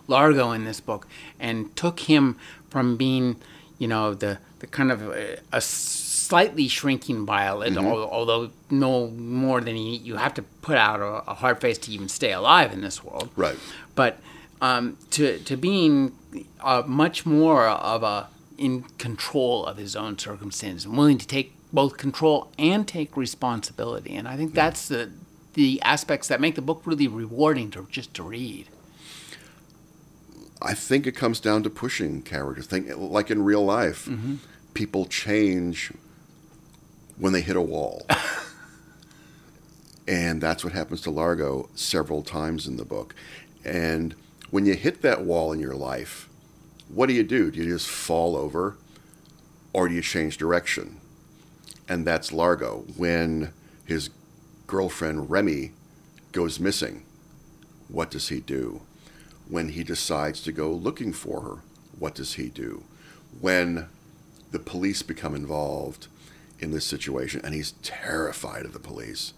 [0.08, 1.08] Largo in this book,
[1.40, 2.38] and took him
[2.70, 3.36] from being,
[3.80, 9.60] you know, the the kind of a, a slightly shrinking violet, al- although no more
[9.60, 12.72] than he, you have to put out a, a hard face to even stay alive
[12.72, 13.30] in this world.
[13.36, 13.58] Right.
[13.96, 14.20] But
[14.62, 16.14] um, to to being
[16.62, 21.52] uh, much more of a in control of his own circumstances, and willing to take
[21.74, 25.10] both control and take responsibility, and I think that's the
[25.54, 28.68] the aspects that make the book really rewarding to just to read.
[30.62, 32.68] I think it comes down to pushing characters.
[32.68, 34.36] Think like in real life, mm-hmm.
[34.74, 35.92] people change
[37.18, 38.06] when they hit a wall,
[40.08, 43.16] and that's what happens to Largo several times in the book.
[43.66, 44.16] And
[44.52, 46.30] when you hit that wall in your life,
[46.88, 47.52] what do you do?
[47.52, 48.78] Do you just fall over,
[49.74, 51.00] or do you change direction?
[51.88, 53.52] And that's Largo when
[53.86, 54.10] his
[54.72, 55.74] girlfriend Remy
[56.32, 57.04] goes missing.
[57.90, 58.82] What does he do?
[59.52, 61.58] when he decides to go looking for her,
[62.00, 62.84] what does he do?
[63.42, 63.88] When
[64.52, 66.08] the police become involved
[66.60, 69.34] in this situation and he's terrified of the police,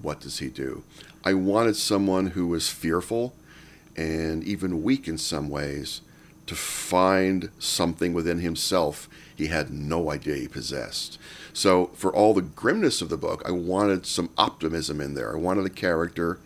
[0.00, 0.82] what does he do?
[1.22, 3.34] I wanted someone who was fearful
[3.96, 6.00] and even weak in some ways
[6.50, 11.16] to find something within himself he had no idea he possessed.
[11.52, 15.32] So, for all the grimness of the book, I wanted some optimism in there.
[15.32, 16.40] I wanted a character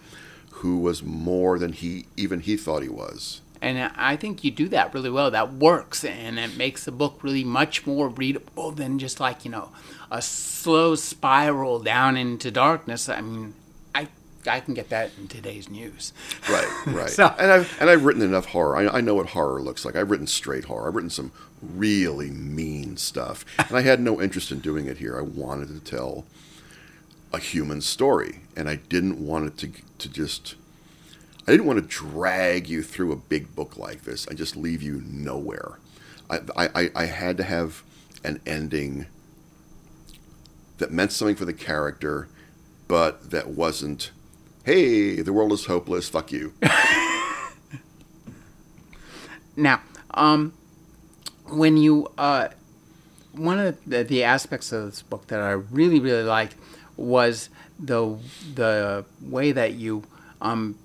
[0.57, 3.41] who was more than he even he thought he was.
[3.63, 5.31] And I think you do that really well.
[5.31, 9.51] That works, and it makes the book really much more readable than just like you
[9.51, 9.71] know
[10.11, 13.09] a slow spiral down into darkness.
[13.09, 13.55] I mean,
[14.47, 16.13] I can get that in today's news.
[16.49, 17.11] Right, right.
[17.11, 18.77] So- and I've and I've written enough horror.
[18.77, 19.97] I, I know what horror looks like.
[19.97, 20.89] I've written straight horror.
[20.89, 25.17] I've written some really mean stuff, and I had no interest in doing it here.
[25.19, 26.25] I wanted to tell
[27.33, 30.55] a human story, and I didn't want it to to just.
[31.47, 34.81] I didn't want to drag you through a big book like this and just leave
[34.81, 35.79] you nowhere.
[36.31, 37.83] I, I, I had to have
[38.25, 39.05] an ending
[40.79, 42.29] that meant something for the character,
[42.89, 44.11] but that wasn't,
[44.65, 46.53] hey, the world is hopeless, fuck you.
[49.57, 50.53] Now, um,
[51.47, 52.49] when you uh,
[53.33, 56.57] one of the, the aspects of this book that I really really liked
[56.97, 58.19] was the
[58.55, 60.05] the way that you
[60.41, 60.77] um,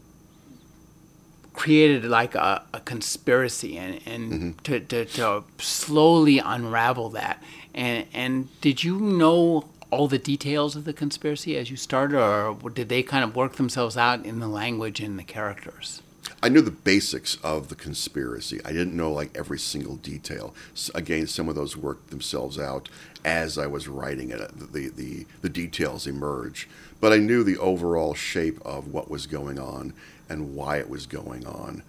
[1.54, 7.42] created like a, a conspiracy and, and to, to, to slowly unravel that.
[7.74, 12.56] And and did you know all the details of the conspiracy as you started, or
[12.70, 16.02] did they kind of work themselves out in the language and the characters?
[16.42, 18.62] I knew the basics of the conspiracy.
[18.64, 20.54] I didn't know like every single detail.
[20.74, 22.88] S again, some of those worked themselves out
[23.26, 24.40] as I was writing it.
[24.40, 26.70] Uh, the, the the details emerge,
[27.02, 29.94] but I knew the overall shape of what was going on
[30.30, 31.84] and why it was going on.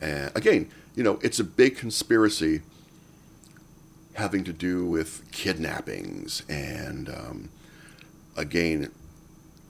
[0.00, 2.62] And again, you know, it's a big conspiracy
[4.14, 7.48] having to do with kidnappings and um,
[8.36, 8.90] again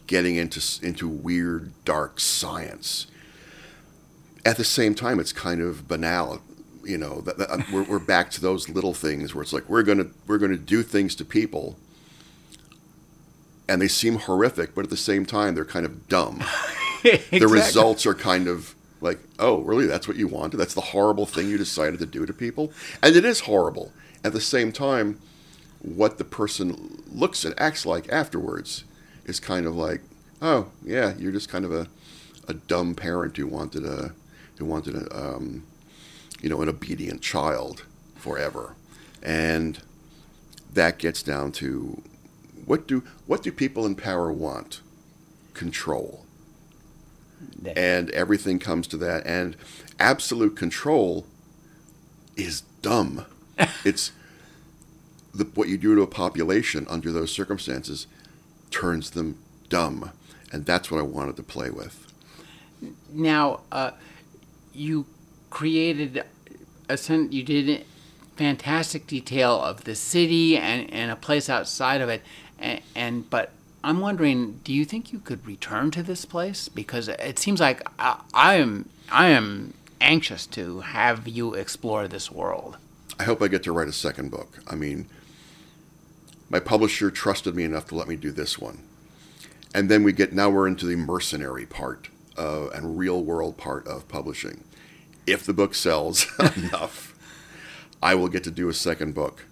[0.06, 3.06] getting into into weird dark science
[4.44, 6.40] at the same time, it's kind of banal.
[6.84, 9.82] You know, that, that, we're, we're back to those little things where it's like we're
[9.82, 11.78] gonna we're gonna do things to people,
[13.66, 16.42] and they seem horrific, but at the same time, they're kind of dumb.
[17.04, 19.84] The results are kind of like, oh, really?
[19.84, 20.56] That's what you wanted?
[20.56, 23.92] That's the horrible thing you decided to do to people, and it is horrible.
[24.24, 25.20] At the same time,
[25.82, 28.84] what the person looks and acts like afterwards
[29.26, 30.00] is kind of like,
[30.40, 31.88] oh yeah, you're just kind of a,
[32.48, 34.12] a dumb parent who wanted a
[34.58, 35.64] who wanted a um,
[36.40, 37.84] you know an obedient child
[38.16, 38.74] forever,
[39.22, 39.80] and
[40.72, 42.02] that gets down to
[42.64, 44.80] what do what do people in power want?
[45.52, 46.24] Control.
[47.76, 49.56] And everything comes to that and
[49.98, 51.26] absolute control
[52.36, 53.26] is dumb.
[53.84, 54.12] it's
[55.34, 58.06] the, what you do to a population under those circumstances
[58.70, 59.38] turns them
[59.68, 60.10] dumb,
[60.52, 62.12] and that's what I wanted to play with.
[63.12, 63.92] Now, uh,
[64.72, 65.06] you
[65.50, 66.24] created
[66.88, 67.84] a sen- you did
[68.36, 72.22] fantastic detail of the city and, and a place outside of it,
[72.58, 73.50] and, and but
[73.82, 76.68] I'm wondering, do you think you could return to this place?
[76.68, 82.30] Because it seems like I, I am I am anxious to have you explore this
[82.30, 82.78] world.
[83.18, 84.58] I hope I get to write a second book.
[84.66, 85.08] I mean,
[86.48, 88.82] my publisher trusted me enough to let me do this one.
[89.74, 93.86] And then we get now we're into the mercenary part uh, and real world part
[93.86, 94.64] of publishing.
[95.26, 97.14] If the book sells enough,
[98.02, 99.46] I will get to do a second book.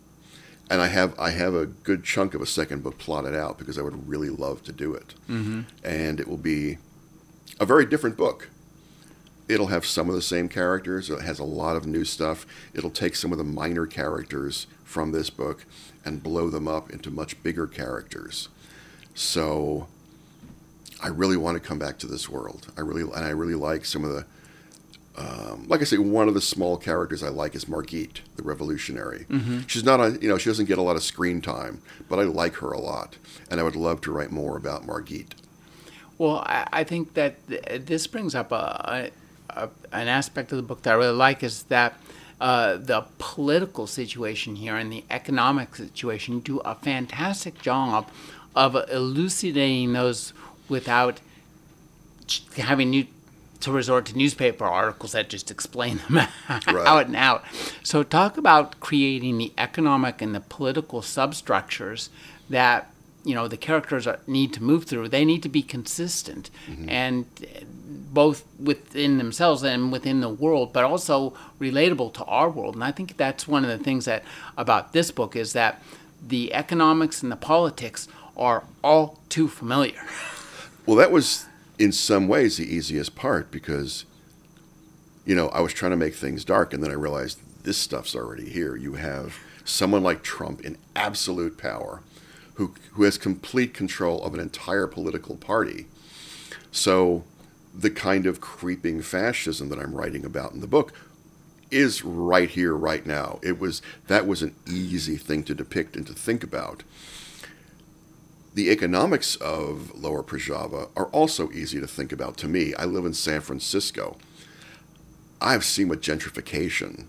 [0.70, 3.78] And I have I have a good chunk of a second book plotted out because
[3.78, 5.14] I would really love to do it.
[5.28, 5.62] Mm-hmm.
[5.84, 6.78] And it will be
[7.58, 8.48] a very different book.
[9.48, 11.10] It'll have some of the same characters.
[11.10, 12.46] It has a lot of new stuff.
[12.74, 15.66] It'll take some of the minor characters from this book
[16.04, 18.48] and blow them up into much bigger characters.
[19.14, 19.88] So
[21.02, 22.72] I really want to come back to this world.
[22.76, 24.24] I really and I really like some of the
[25.16, 29.26] um, like I say, one of the small characters I like is Margit, the revolutionary.
[29.28, 29.60] Mm-hmm.
[29.66, 32.22] She's not a, you know, she doesn't get a lot of screen time, but I
[32.22, 33.18] like her a lot,
[33.50, 35.34] and I would love to write more about Margit.
[36.16, 39.10] Well, I, I think that th- this brings up a, a,
[39.92, 41.94] an aspect of the book that I really like is that
[42.40, 48.08] uh, the political situation here and the economic situation do a fantastic job
[48.56, 50.32] of elucidating those
[50.68, 51.20] without
[52.56, 53.06] having new,
[53.60, 56.16] to resort to newspaper articles that just explain them
[56.48, 56.68] right.
[56.68, 57.44] out and out.
[57.82, 62.10] So, talk about creating the economic and the political substructures
[62.50, 62.90] that
[63.24, 65.08] you know the characters are, need to move through.
[65.08, 66.88] They need to be consistent, mm-hmm.
[66.88, 67.26] and
[68.12, 72.74] both within themselves and within the world, but also relatable to our world.
[72.74, 74.22] And I think that's one of the things that
[74.56, 75.82] about this book is that
[76.24, 80.02] the economics and the politics are all too familiar.
[80.84, 81.46] Well, that was
[81.78, 84.04] in some ways the easiest part because,
[85.24, 88.16] you know, I was trying to make things dark, and then I realized this stuff's
[88.16, 88.74] already here.
[88.74, 92.02] You have someone like Trump in absolute power
[92.54, 95.86] who, who has complete control of an entire political party.
[96.72, 97.24] So
[97.74, 100.92] the kind of creeping fascism that I'm writing about in the book
[101.70, 103.40] is right here, right now.
[103.42, 106.82] It was that was an easy thing to depict and to think about.
[108.54, 112.74] The economics of Lower Proszawa are also easy to think about to me.
[112.74, 114.18] I live in San Francisco.
[115.40, 117.06] I've seen what gentrification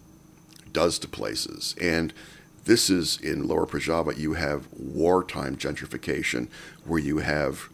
[0.72, 2.14] does to places, and
[2.64, 4.18] this is in Lower Proszawa.
[4.18, 6.48] You have wartime gentrification,
[6.86, 7.68] where you have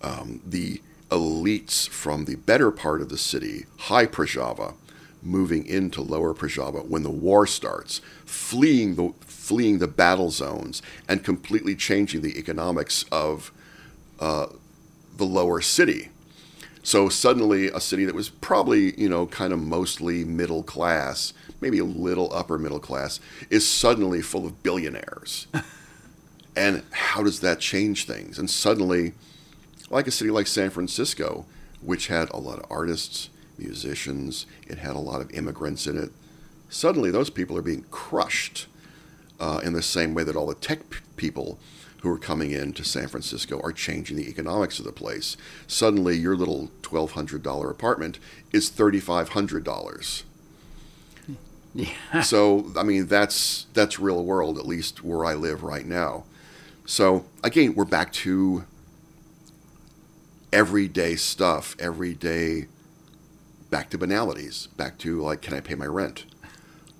[0.00, 0.80] um, the
[1.14, 4.74] elites from the better part of the city, High Proszawa,
[5.22, 11.22] moving into Lower Proszawa when the war starts, fleeing the fleeing the battle zones and
[11.22, 13.52] completely changing the economics of
[14.18, 14.46] uh,
[15.16, 16.08] the lower city.
[16.82, 21.78] So suddenly, a city that was probably you know kind of mostly middle class, maybe
[21.78, 25.46] a little upper middle class, is suddenly full of billionaires.
[26.56, 28.38] and how does that change things?
[28.38, 29.14] And suddenly
[29.94, 31.46] like a city like San Francisco,
[31.80, 36.10] which had a lot of artists, musicians, it had a lot of immigrants in it.
[36.68, 38.66] Suddenly, those people are being crushed
[39.38, 41.60] uh, in the same way that all the tech p- people
[42.02, 45.36] who are coming in to San Francisco are changing the economics of the place.
[45.68, 48.18] Suddenly, your little $1,200 apartment
[48.52, 50.22] is $3,500.
[51.76, 52.20] Yeah.
[52.20, 56.22] So, I mean, that's that's real world, at least where I live right now.
[56.86, 58.62] So, again, we're back to
[60.54, 62.68] everyday stuff, everyday
[63.70, 66.26] back to banalities, back to like, can I pay my rent?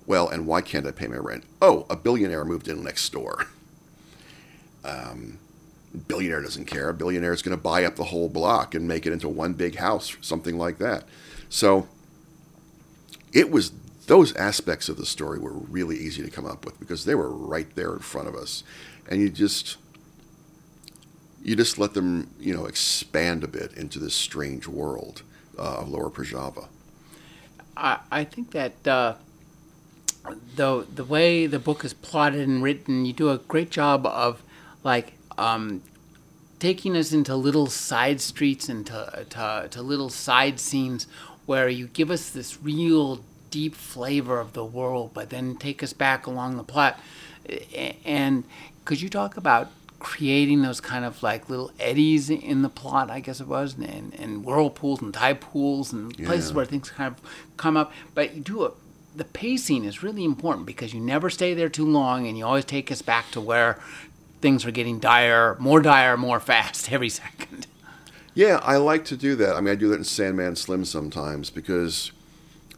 [0.05, 1.45] Well, and why can't I pay my rent?
[1.61, 3.45] Oh, a billionaire moved in next door.
[4.83, 5.39] Um,
[6.07, 6.89] billionaire doesn't care.
[6.89, 9.53] A billionaire is going to buy up the whole block and make it into one
[9.53, 11.05] big house, something like that.
[11.47, 11.87] So
[13.31, 13.71] it was
[14.07, 17.29] those aspects of the story were really easy to come up with because they were
[17.31, 18.65] right there in front of us,
[19.09, 19.77] and you just
[21.45, 25.21] you just let them, you know, expand a bit into this strange world
[25.59, 26.67] uh, of Lower Proszawa.
[27.77, 29.13] I, I think that uh,
[30.55, 34.41] the the way the book is plotted and written, you do a great job of
[34.83, 35.83] like um,
[36.57, 41.05] taking us into little side streets and to, to, to little side scenes
[41.45, 45.93] where you give us this real deep flavor of the world, but then take us
[45.93, 46.99] back along the plot.
[48.03, 48.45] And
[48.83, 49.69] could you talk about
[49.99, 54.13] creating those kind of like little eddies in the plot, I guess it was, and,
[54.15, 57.21] and whirlpools and tide pools and places where things kind of
[57.57, 57.91] come up.
[58.13, 58.73] But you do it.
[59.15, 62.65] The pacing is really important because you never stay there too long, and you always
[62.65, 63.79] take us back to where
[64.41, 67.67] things are getting dire, more dire, more fast every second.
[68.33, 69.55] Yeah, I like to do that.
[69.55, 72.11] I mean, I do that in Sandman Slim sometimes because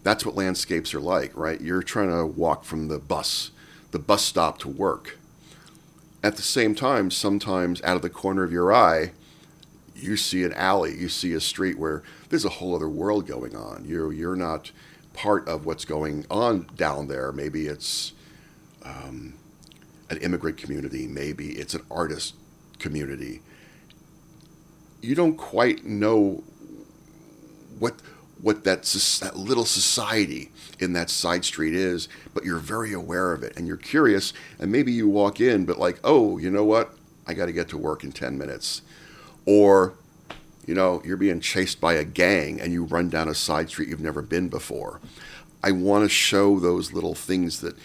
[0.03, 1.59] that's what landscapes are like, right?
[1.59, 3.49] You're trying to walk from the bus,
[3.91, 5.18] the bus stop to work.
[6.28, 9.11] At the same time, sometimes out of the corner of your eye,
[9.95, 13.55] you see an alley, you see a street where there's a whole other world going
[13.55, 13.86] on.
[13.88, 14.71] You're you're not
[15.13, 17.32] part of what's going on down there.
[17.32, 18.11] Maybe it's
[18.84, 19.36] um,
[20.09, 21.07] an immigrant community.
[21.07, 22.36] Maybe it's an artist
[22.78, 23.41] community
[25.01, 26.43] you don't quite know
[27.80, 27.95] what
[28.41, 28.83] what that,
[29.21, 33.67] that little society in that side street is, but you're very aware of it and
[33.67, 34.33] you're curious.
[34.59, 36.93] And maybe you walk in, but like, oh, you know what?
[37.25, 38.81] I got to get to work in 10 minutes.
[39.45, 39.93] Or,
[40.65, 43.89] you know, you're being chased by a gang and you run down a side street
[43.89, 45.01] you've never been before.
[45.63, 47.75] I want to show those little things that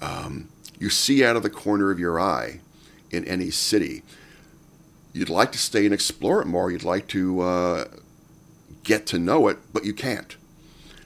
[0.00, 0.48] um,
[0.78, 2.60] you see out of the corner of your eye
[3.10, 4.02] in any city
[5.12, 6.70] you'd like to stay and explore it more.
[6.70, 7.84] You'd like to uh,
[8.84, 10.36] get to know it, but you can't.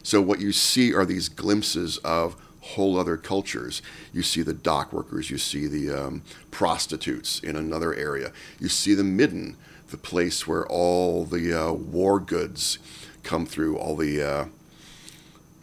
[0.02, 3.82] So what you see are these glimpses of whole other cultures.
[4.12, 5.30] You see the dock workers.
[5.30, 8.32] You see the um, prostitutes in another area.
[8.58, 9.56] You see the midden,
[9.90, 12.78] the place where all the uh, war goods
[13.22, 14.44] come through, all the uh,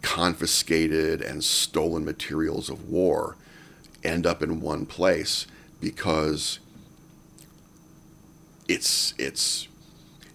[0.01, 3.36] confiscated and stolen materials of war
[4.03, 5.45] end up in one place
[5.80, 6.59] because
[8.68, 9.68] it's it's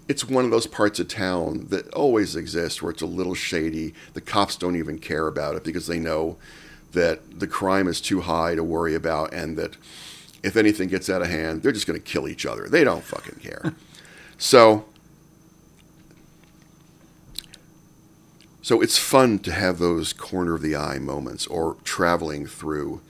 [0.09, 3.94] it's one of those parts of town that always exists where it's a little shady.
[4.14, 6.36] The cops don't even care about it because they know
[6.92, 9.76] that the crime is too high to worry about and that
[10.42, 12.68] if anything gets out of hand, they're just going to kill each other.
[12.68, 13.74] They don't fucking care.
[14.38, 14.84] so
[18.62, 23.00] so it's fun to have those corner of the eye moments or traveling through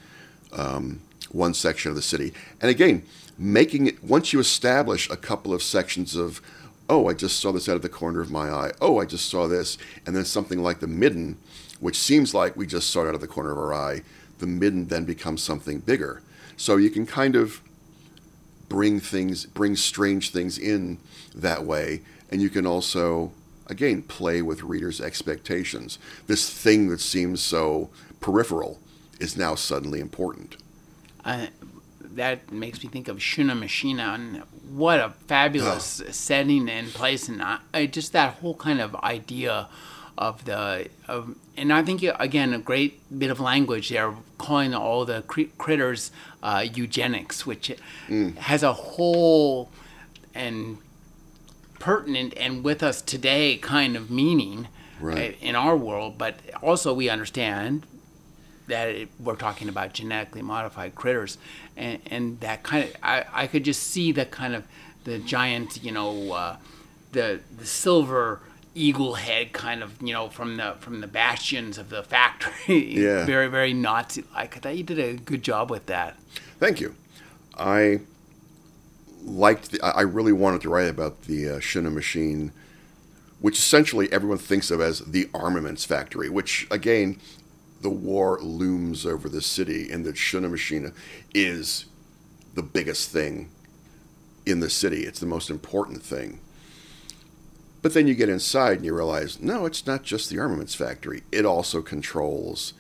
[0.53, 2.35] um, one section of the city.
[2.61, 3.05] And again,
[3.39, 6.43] making it once you establish a couple of sections of
[6.89, 8.73] oh i just saw this out of the corner of my eye.
[8.81, 9.79] Oh i just saw this.
[10.07, 11.39] And then something like the midden
[11.79, 14.03] which seems like we just saw it out of the corner of our eye
[14.39, 16.23] the midden then becomes something bigger.
[16.57, 17.61] So you can kind of
[18.69, 20.99] bring things bring strange things in
[21.35, 22.03] that way.
[22.31, 23.33] And you can also
[23.67, 25.99] again play with readers expectations.
[26.27, 28.79] This thing that seems so peripheral
[29.21, 30.57] is now suddenly important.
[31.25, 31.47] Uh,
[32.01, 37.59] that makes me think of Shuna Machina what a fabulous setting and place, and I,
[37.73, 39.69] I, just that whole kind of idea
[40.19, 45.05] of the of, and I think again a great bit of language there, calling all
[45.05, 46.11] the cr- critters
[46.43, 47.73] uh, eugenics, which
[48.39, 49.71] has a whole
[50.35, 50.79] and
[51.79, 55.35] pertinent and with us today kind of meaning Right.
[55.35, 57.85] uh, in our world, but also we understand
[58.67, 61.37] that it, we're talking about genetically modified critters,
[61.77, 64.65] and, and that kind of I, I could just see the kind of
[65.05, 66.57] the giant, you know, uh,
[67.13, 68.41] the the silver
[68.75, 72.53] eagle head kind of you know from the from the bastions of the factory.
[72.97, 73.25] Yeah.
[73.25, 74.57] very very Nazi like.
[74.57, 76.17] I thought you did a good job with that.
[76.59, 76.95] Thank you.
[77.57, 78.01] I
[79.23, 79.71] liked.
[79.73, 82.53] The, I really wanted to write about the uh, Shina machine,
[83.41, 86.29] which essentially everyone thinks of as the armaments factory.
[86.29, 87.19] Which again,
[87.81, 90.93] the war looms over the city, and the Shina machine
[91.35, 91.87] is
[92.55, 93.51] the biggest thing
[94.45, 95.03] in the city.
[95.03, 96.41] It's the most important thing.
[97.83, 101.23] But then you get inside and you realize, no, it's not just the armaments factory.
[101.31, 102.73] It also controls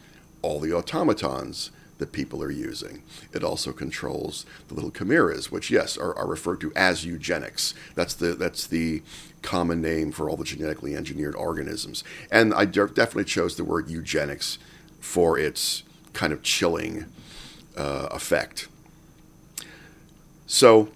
[0.42, 3.03] all the automatons that people are using.
[3.32, 7.72] It also controls the little chimeras, which yes are, are referred to as eugenics.
[7.94, 9.03] That's the that's the
[9.42, 12.05] common name for all the genetically engineered organisms.
[12.30, 14.59] And I de- definitely chose the word eugenics
[15.07, 17.07] for its kind of chilling
[17.76, 18.66] uh, effect.
[20.46, 20.88] So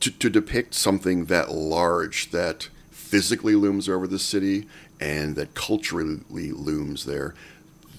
[0.00, 4.68] to, to depict something that large that physically looms over the city
[5.00, 7.34] and that culturally looms there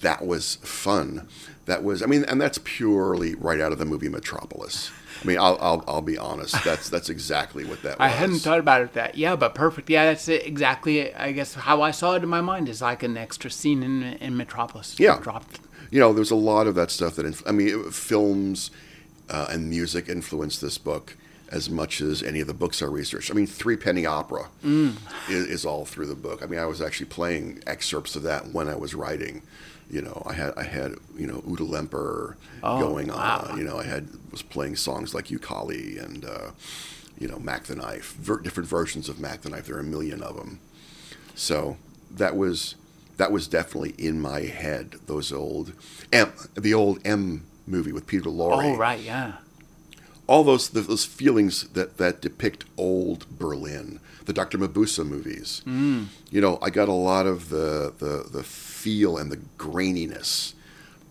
[0.00, 1.26] that was fun
[1.64, 4.90] that was i mean and that's purely right out of the movie metropolis
[5.26, 8.58] mean i'll, I'll, I'll be honest that's that's exactly what that was I hadn't thought
[8.58, 9.16] about it that.
[9.16, 9.90] Yeah, but perfect.
[9.90, 11.14] Yeah, that's it, exactly.
[11.14, 14.02] I guess how I saw it in my mind is like an extra scene in
[14.02, 14.98] in Metropolis.
[14.98, 15.18] Yeah.
[15.20, 15.60] dropped.
[15.90, 18.70] you know there's a lot of that stuff that inf- i mean films
[19.28, 21.16] uh, and music influenced this book
[21.50, 23.30] as much as any of the books I researched.
[23.30, 26.42] I mean, Three Penny Opera is, is all through the book.
[26.42, 29.42] I mean, I was actually playing excerpts of that when I was writing.
[29.90, 33.46] You know, I had I had you know Ute Lemper Oh, going wow.
[33.50, 33.58] on.
[33.58, 36.50] You know, I had was playing songs like Youkali and uh,
[37.18, 39.66] you know Mack the Knife, ver- different versions of Mack the Knife.
[39.66, 40.58] There are a million of them.
[41.34, 41.76] So
[42.10, 42.74] that was
[43.16, 44.96] that was definitely in my head.
[45.06, 45.72] Those old
[46.12, 49.34] M, the old M movie with Peter Lorre Oh, right, yeah.
[50.26, 54.58] all those those feelings that that depict old Berlin, the Dr.
[54.58, 55.62] Mabuse movies.
[55.66, 56.06] Mm.
[56.30, 58.42] You know, I got a lot of the the the
[58.86, 60.54] feel and the graininess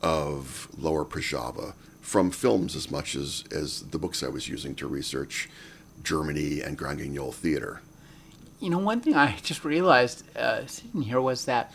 [0.02, 4.88] of Lower Proszawa from films as much as as the books I was using to
[4.88, 5.50] research
[6.02, 7.82] Germany and Grand Guignol theater.
[8.62, 11.74] You know, one thing I just realized uh, sitting here was that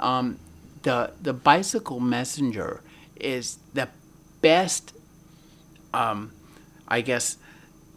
[0.00, 0.38] um,
[0.82, 2.80] the the bicycle messenger
[3.20, 3.90] is the
[4.40, 4.94] best,
[5.92, 6.32] um,
[6.88, 7.36] I guess,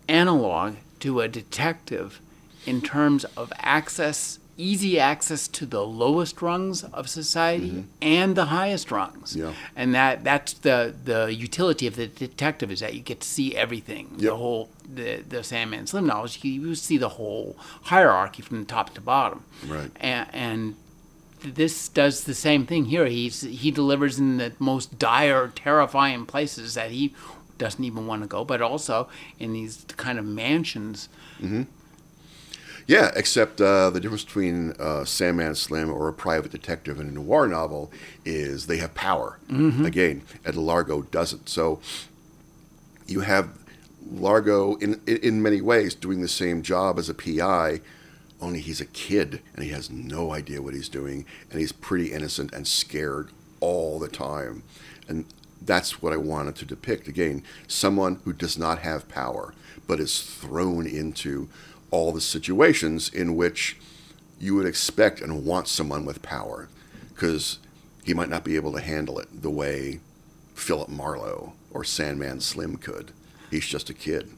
[0.10, 2.20] analog to a detective
[2.66, 7.82] in terms of access, easy access to the lowest rungs of society mm-hmm.
[8.02, 9.36] and the highest rungs.
[9.36, 9.54] Yeah.
[9.76, 13.56] And that that's the the utility of the detective is that you get to see
[13.56, 14.22] everything, Yep.
[14.22, 16.40] the whole the the Sandman Slim knowledge.
[16.44, 19.44] You, you see the whole hierarchy from the top to bottom.
[19.66, 19.92] Right.
[19.98, 20.76] And, and
[21.44, 23.06] this does the same thing here.
[23.06, 27.14] He's he delivers in the most dire, terrifying places that he
[27.58, 29.08] doesn't even want to go, but also
[29.40, 31.10] in these kind of mansions.
[31.40, 31.64] Mm-hmm.
[32.88, 37.14] Yeah, except uh, the difference between uh, Sandman Slim or a private detective and a
[37.14, 37.92] noir novel
[38.24, 39.40] is they have power.
[39.86, 41.50] Again, Ed Largo doesn't.
[41.50, 41.82] So
[43.06, 43.50] you have
[44.10, 47.82] Largo in in many ways doing the same job as a PI,
[48.40, 52.14] only he's a kid and he has no idea what he's doing, and he's pretty
[52.14, 54.64] innocent and scared all the time,
[55.10, 55.26] and
[55.62, 57.10] that's what I wanted to depict.
[57.10, 59.54] Again, someone who does not have power
[59.88, 61.48] but is thrown into
[61.92, 63.78] all the situations in which
[64.40, 66.70] you would expect and want someone with power,
[67.14, 67.60] because
[68.04, 70.00] he might not be able to handle it the way
[70.54, 73.12] Philip Marlowe or Sandman Slim could.
[73.50, 74.30] He's just a kid.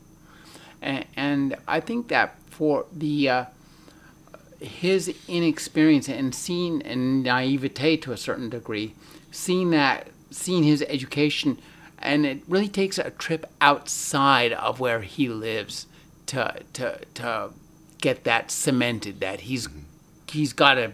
[0.81, 3.45] and, and I think that for the uh,
[4.59, 8.93] his inexperience and seeing and naivete to a certain degree,
[9.31, 11.59] seeing that, seeing his education,
[11.97, 15.85] and it really takes a trip outside of where he lives
[16.29, 17.49] to to to
[18.01, 19.67] get that cemented that he's
[20.31, 20.91] he's got to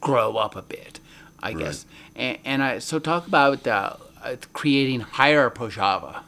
[0.00, 1.00] grow up a bit,
[1.42, 1.58] I Right.
[1.58, 1.86] guess.
[2.14, 6.22] And, and I so talk about uh, uh, creating higher Proszawa.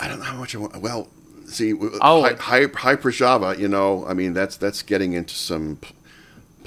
[0.00, 0.80] I don't know how much I want.
[0.80, 1.08] Well,
[1.46, 2.22] see, Oh.
[2.22, 5.78] high, high, high Proszawa, you know, I mean, that's that's getting into some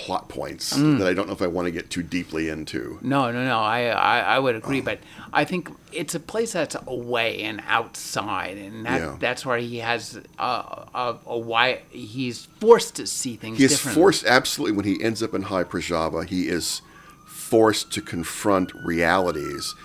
[0.02, 0.98] plot points Mm.
[0.98, 2.98] that I don't know if I want to get too deeply into.
[3.04, 3.60] No, no, no.
[3.60, 4.84] I, I, I would agree, Oh.
[4.84, 5.00] but
[5.32, 9.16] I think it's a place that's away and outside, and that Yeah.
[9.20, 13.60] that's where he has a, a, a why he's forced to see things.
[13.60, 16.82] He is forced, absolutely, when he ends up in High Proszawa, he is
[17.28, 19.76] forced to confront realities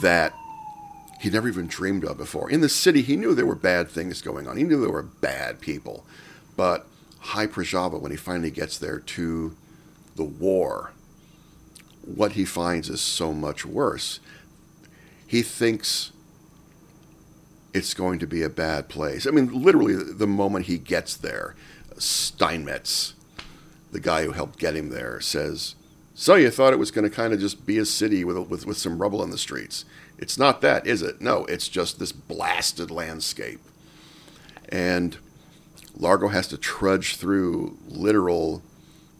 [0.00, 0.32] that
[1.20, 2.50] he never even dreamed of before.
[2.50, 4.56] In the city, he knew there were bad things going on.
[4.56, 6.04] He knew there were bad people.
[6.56, 6.86] But
[7.22, 9.56] High Proszawa, when he finally gets there to
[10.16, 10.92] the war,
[12.04, 14.18] what he finds is so much worse.
[15.26, 16.12] He thinks
[17.72, 19.26] it's going to be a bad place.
[19.26, 21.54] I mean, literally, the moment he gets there,
[21.96, 23.14] Steinmetz,
[23.92, 25.76] the guy who helped get him there, says,
[26.14, 28.66] "So you thought it was going to kind of just be a city with, with
[28.66, 29.84] with some rubble in the streets?
[30.18, 31.20] It's not that, is it?
[31.20, 33.60] No, it's just this blasted landscape."
[34.68, 35.18] And
[35.96, 38.62] Largo has to trudge through literal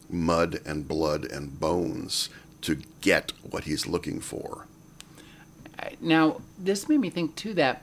[0.09, 2.29] mud and blood and bones
[2.63, 4.67] to get what he's looking for.
[6.01, 7.83] Now, this made me think too that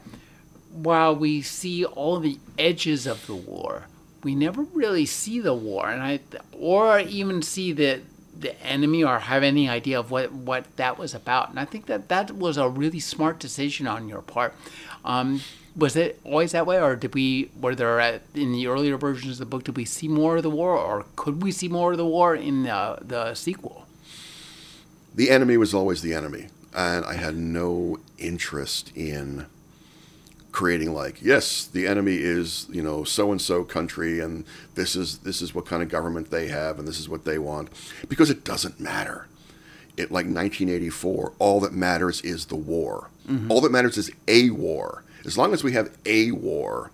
[0.72, 3.88] while we see all the edges of the war,
[4.24, 6.20] we never really see the war, and I
[6.54, 8.02] or even see the
[8.38, 11.50] the enemy or have any idea of what what that was about.
[11.50, 14.54] And I think that that was a really smart decision on your part.
[15.04, 15.42] Um,
[15.80, 19.34] was it always that way, or did we were there uh, in the earlier versions
[19.34, 19.64] of the book?
[19.64, 22.36] Did we see more of the war, or could we see more of the war
[22.36, 23.86] in the the sequel?
[25.16, 29.46] the enemy was always the enemy and i had no interest in
[30.52, 35.20] creating like yes the enemy is you know so and so country and this is
[35.20, 37.70] this is what kind of government they have and this is what they want
[38.08, 39.28] because it doesn't matter
[39.98, 43.10] it like 1984 all that matters is the war
[43.50, 46.92] all that matters is a war as long as we have a war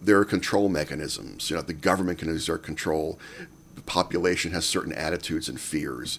[0.00, 3.18] there are control mechanisms you know the government can exert control
[3.74, 6.18] the population has certain attitudes and fears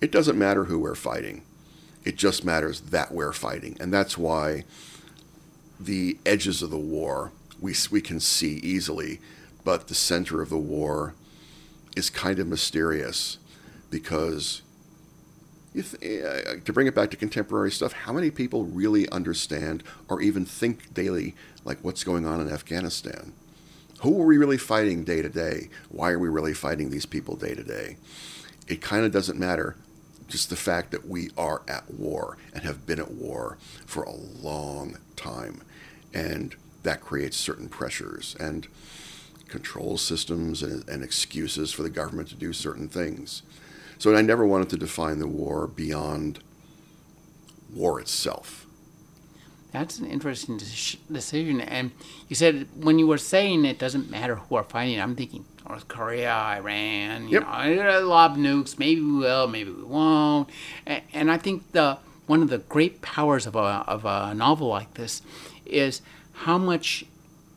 [0.00, 1.42] it doesn't matter who we're fighting.
[2.04, 3.76] It just matters that we're fighting.
[3.80, 4.64] And that's why
[5.80, 9.20] the edges of the war we we can see easily,
[9.64, 11.14] but the center of the war
[11.96, 13.38] is kind of mysterious
[13.90, 14.62] because
[15.82, 20.20] th- uh, to bring it back to contemporary stuff, how many people really understand or
[20.20, 23.32] even think daily like what's going on in Afghanistan?
[24.00, 25.68] Who are we really fighting day to day?
[25.88, 27.96] Why are we really fighting these people day to day?
[28.68, 29.76] It kind of doesn't matter.
[30.28, 34.12] Just the fact that we are at war and have been at war for a
[34.12, 35.62] long time.
[36.12, 38.66] And that creates certain pressures and
[39.48, 43.42] control systems and, and excuses for the government to do certain things.
[43.98, 46.40] So I never wanted to define the war beyond
[47.72, 48.66] war itself.
[49.72, 51.60] That's an interesting decision.
[51.60, 51.90] And
[52.28, 55.88] you said when you were saying it doesn't matter who are fighting, I'm thinking North
[55.88, 57.42] Korea, Iran, you yep.
[57.42, 58.78] know, a lot of nukes.
[58.78, 60.48] Maybe we will, maybe we won't.
[60.86, 64.94] And I think the one of the great powers of a, of a novel like
[64.94, 65.22] this
[65.64, 67.04] is how much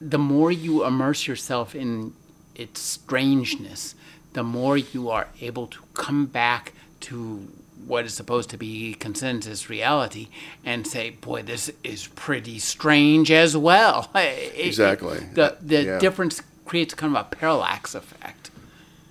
[0.01, 2.13] the more you immerse yourself in
[2.55, 3.95] its strangeness,
[4.39, 6.71] the more you are able to come back
[7.01, 7.45] to
[7.85, 10.29] what is supposed to be consensus reality
[10.63, 14.09] and say, boy, this is pretty strange as well.
[14.15, 15.17] exactly.
[15.17, 15.99] It, the the yeah.
[15.99, 18.49] difference creates kind of a parallax effect.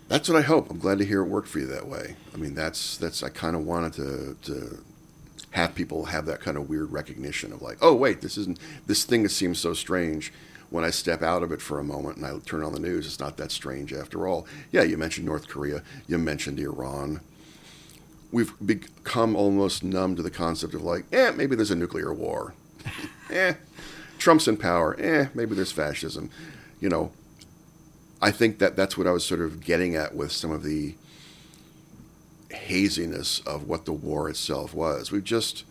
[0.08, 0.70] That's what I hope.
[0.70, 2.16] I'm glad to hear it worked for you that way.
[2.32, 4.82] I mean, that's that's I kind of wanted to to
[5.50, 9.04] have people have that kind of weird recognition of like, oh wait, this isn't this
[9.04, 10.32] thing that seems so strange
[10.70, 13.06] when I step out of it for a moment and I turn on the news,
[13.06, 14.46] it's not that strange after all.
[14.70, 17.20] Yeah, you mentioned North Korea, you mentioned Iran.
[18.30, 22.54] We've become almost numb to the concept of like, eh, maybe there's a nuclear war.
[23.30, 23.54] eh,
[24.18, 24.98] Trump's in power.
[25.00, 26.30] Eh, maybe there's fascism.
[26.80, 27.12] You know,
[28.20, 30.94] I think that that's what I was sort of getting at with some of the
[32.50, 35.10] haziness of what the war itself was.
[35.10, 35.64] We've just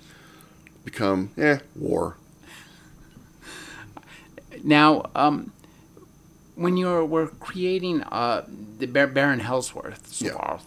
[0.84, 2.18] become, eh, war.
[4.64, 5.52] Now, um,
[6.56, 8.46] when you were creating uh,
[8.80, 10.60] the Baron Hellsworth, yeah.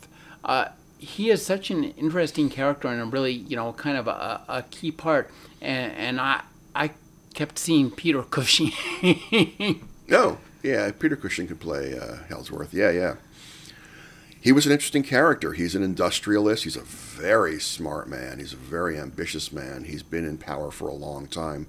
[0.45, 0.69] uh,
[0.99, 4.63] he is such an interesting character and a really, you know, kind of a, a
[4.71, 5.31] key part.
[5.61, 6.43] And, and I,
[6.75, 6.91] I
[7.35, 8.71] kept seeing Peter Cushing.
[10.11, 12.73] oh, yeah, Peter Cushing could play uh, Hellsworth.
[12.73, 13.17] Yeah, yeah.
[14.41, 15.53] He was an interesting character.
[15.53, 16.65] He's an industrialist.
[16.65, 18.39] He's a very smart man.
[18.39, 19.85] He's a very ambitious man.
[19.85, 21.67] He's been in power for a long time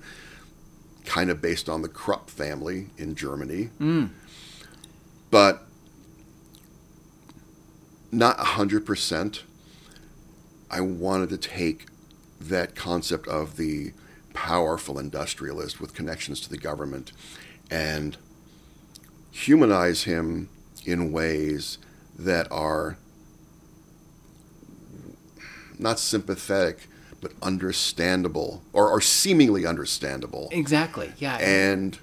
[1.06, 3.70] kind of based on the Krupp family in Germany.
[3.80, 4.10] Mm.
[5.30, 5.66] But
[8.12, 9.42] not 100%.
[10.70, 11.88] I wanted to take
[12.40, 13.94] that concept of the
[14.34, 17.12] powerful industrialist with connections to the government
[17.70, 18.18] and
[19.32, 20.50] humanize him
[20.86, 21.78] in ways
[22.18, 22.98] that are
[25.78, 26.88] not sympathetic
[27.22, 30.50] but understandable or, or seemingly understandable.
[30.52, 31.12] Exactly.
[31.20, 31.38] Yeah.
[31.38, 31.98] And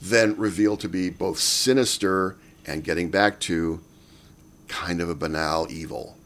[0.00, 3.80] then revealed to be both sinister and getting back to
[4.68, 6.16] kind of a banal evil.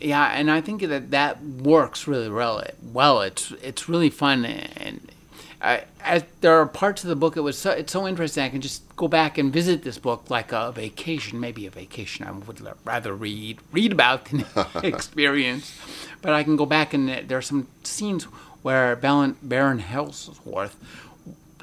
[0.00, 2.62] Yeah, and I think that that works really well.
[2.82, 5.10] Well, it's it's really fun, and
[5.64, 8.44] I, as there are parts of the book it was so, it's so interesting.
[8.44, 12.26] I can just go back and visit this book like a vacation, maybe a vacation
[12.26, 14.44] I would rather read read about than
[14.84, 15.74] experience.
[16.20, 18.24] But I can go back and there are some scenes
[18.60, 20.76] where Baron, Baron Hellsworth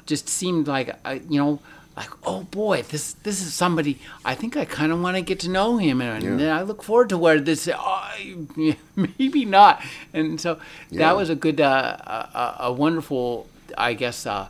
[0.04, 1.60] just seemed like uh, you know
[1.96, 5.38] like oh boy this this is somebody I think I kind of want to get
[5.40, 6.58] to know him and yeah.
[6.58, 8.10] I look forward to where this oh,
[8.96, 9.80] maybe not
[10.12, 10.58] and so
[10.90, 11.00] yeah.
[11.00, 11.96] that was a good uh,
[12.34, 13.46] a, a wonderful
[13.76, 14.48] I guess, uh,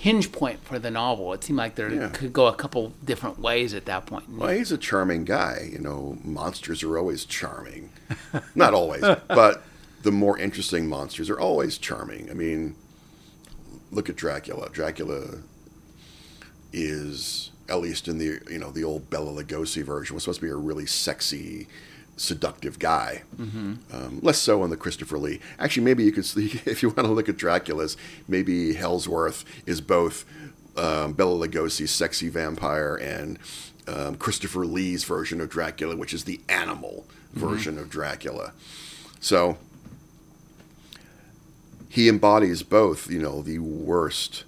[0.00, 1.32] hinge point for the novel.
[1.34, 2.08] It seemed like there yeah.
[2.08, 4.28] could go a couple different ways at that point.
[4.30, 5.68] Well, he's a charming guy.
[5.70, 7.90] You know, monsters are always charming.
[8.54, 9.62] Not always, but
[10.02, 12.30] the more interesting monsters are always charming.
[12.30, 12.76] I mean,
[13.90, 14.70] look at Dracula.
[14.70, 15.38] Dracula
[16.72, 20.46] is at least in the you know the old Bela Lugosi version was supposed to
[20.46, 21.66] be a really sexy
[22.20, 23.22] seductive guy.
[23.36, 23.74] Mm-hmm.
[23.92, 25.40] Um, less so on the Christopher Lee.
[25.58, 27.96] Actually, maybe you could see, if you want to look at Dracula's,
[28.28, 30.24] maybe Hellsworth is both
[30.76, 33.38] um, Bela Lugosi's sexy vampire and
[33.88, 37.48] um, Christopher Lee's version of Dracula, which is the animal mm-hmm.
[37.48, 38.52] version of Dracula.
[39.18, 39.56] So
[41.88, 44.44] he embodies both, you know, the worst,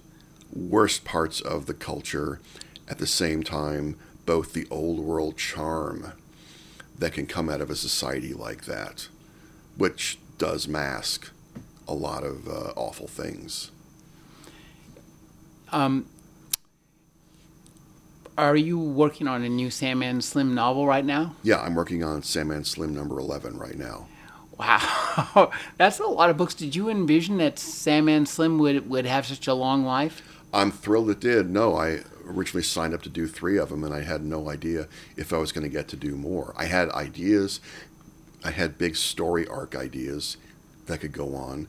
[0.53, 2.39] worst parts of the culture
[2.87, 6.13] at the same time, both the old world charm
[6.97, 9.07] that can come out of a society like that,
[9.77, 11.31] which does mask
[11.87, 13.71] a lot of uh, awful things.
[15.71, 16.05] Um,
[18.37, 21.35] are you working on a new Sandman Slim novel right now?
[21.43, 24.07] Yeah, I'm working on Sandman Slim number 11 right now.
[24.57, 26.53] Wow, that's a lot of books.
[26.53, 30.21] Did you envision that Sandman Slim would would have such a long life?
[30.53, 31.49] I'm thrilled it did.
[31.49, 34.87] No, I originally signed up to do three of them, and I had no idea
[35.17, 36.53] if I was going to get to do more.
[36.57, 37.59] I had ideas,
[38.43, 40.37] I had big story arc ideas
[40.87, 41.67] that could go on.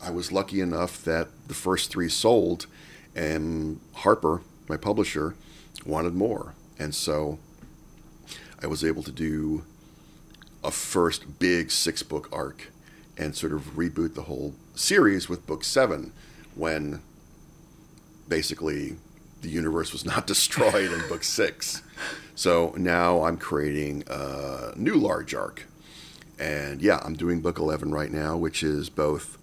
[0.00, 2.66] I was lucky enough that the first three sold,
[3.14, 5.34] and Harper, my publisher,
[5.84, 6.54] wanted more.
[6.78, 7.38] And so
[8.62, 9.64] I was able to do
[10.62, 12.70] a first big six book arc
[13.16, 16.12] and sort of reboot the whole series with book seven
[16.54, 17.02] when
[18.28, 18.96] basically
[19.42, 21.82] the universe was not destroyed in book six.
[22.34, 25.66] So now I'm creating a new large arc.
[26.38, 29.38] And yeah, I'm doing book 11 right now, which is both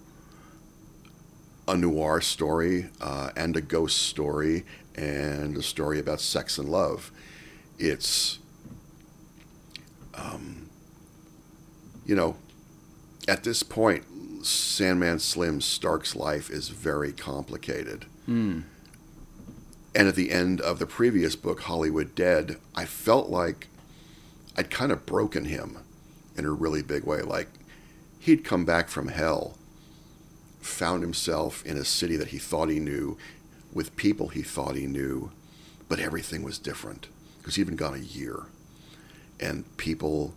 [1.67, 4.65] a noir story uh, and a ghost story
[4.95, 7.11] and a story about sex and love.
[7.77, 8.39] It's,
[10.13, 10.69] um,
[12.05, 12.37] you know,
[13.27, 14.05] at this point,
[14.45, 18.05] Sandman Slim Stark's life is very complicated.
[18.25, 18.61] Hmm.
[19.95, 23.69] And at the end of the previous book, Hollywood Dead, I felt like
[24.57, 25.77] I'd kind of broken him
[26.37, 27.21] in a really big way.
[27.21, 27.47] Like
[28.19, 29.57] he'd come back from hell,
[30.59, 33.17] found himself in a city that he thought he knew,
[33.73, 35.31] with people he thought he knew,
[35.87, 38.47] but everything was different because he'd been gone a year.
[39.39, 40.33] And people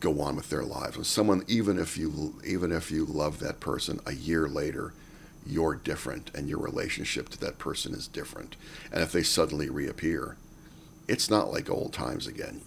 [0.00, 0.96] go on with their lives.
[0.96, 4.92] And someone, even if you even if you love that person, a year later,
[5.46, 8.56] you're different, and your relationship to that person is different.
[8.92, 10.36] And if they suddenly reappear,
[11.08, 12.60] it's not like old times again.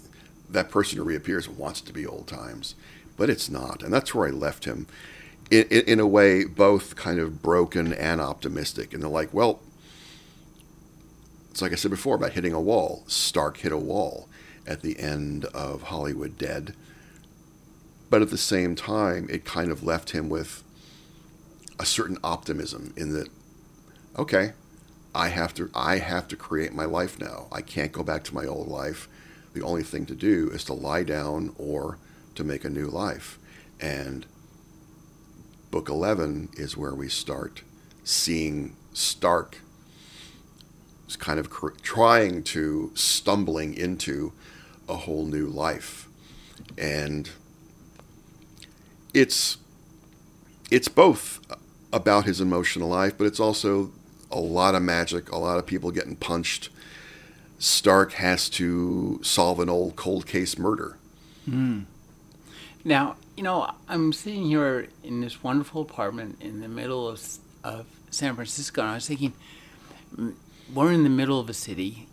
[0.49, 2.76] That person who reappears wants to be old times,
[3.17, 3.82] but it's not.
[3.82, 4.88] And that's where I left him.
[5.49, 8.93] In, in, in a way, both kind of broken and optimistic.
[8.93, 9.61] And they're like, well,
[11.49, 13.03] it's like I said before about hitting a wall.
[13.07, 14.28] Stark hit a wall
[14.67, 16.76] at the end of Hollywood Dead.
[18.09, 20.64] But at the same time, it kind of left him with
[21.80, 23.30] a certain optimism in that,
[24.17, 24.53] okay,
[25.13, 27.47] I have to I have to create my life now.
[27.51, 29.07] I can't go back to my old life.
[29.53, 31.97] The only thing to do is to lie down or
[32.36, 33.39] to make a new life.
[33.80, 34.26] And
[35.71, 37.63] book 11 is where we start
[38.03, 39.57] seeing Stark
[41.15, 44.34] kind of cr- trying to stumbling into
[44.88, 46.07] a whole new life.
[46.78, 47.30] And
[49.13, 49.57] it's
[50.71, 51.39] it's both
[51.95, 53.89] about his emotional life, but it's also
[54.29, 56.69] a lot of magic, a lot of people getting punched.
[57.57, 60.97] Stark has to solve an old cold case murder.
[61.49, 61.85] Mm.
[62.83, 67.21] Now, you know, I'm sitting here in this wonderful apartment in the middle of,
[67.63, 69.31] of San Francisco, and I was thinking,
[70.73, 72.07] we're in the middle of a city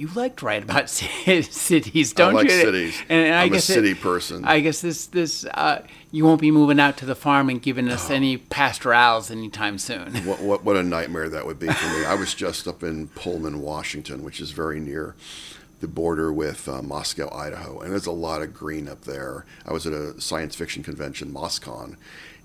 [0.00, 2.38] you like to write about cities, don't you?
[2.38, 2.60] I like you?
[2.62, 3.02] cities.
[3.10, 4.46] And, and I I'm guess a city it, person.
[4.46, 7.88] I guess this this uh, you won't be moving out to the farm and giving
[7.90, 8.14] us oh.
[8.14, 10.14] any pastorals anytime soon.
[10.24, 12.06] What, what what a nightmare that would be for me.
[12.06, 15.14] I was just up in Pullman, Washington, which is very near
[15.80, 19.44] the border with uh, Moscow, Idaho, and there's a lot of green up there.
[19.66, 21.96] I was at a science fiction convention, MosCon,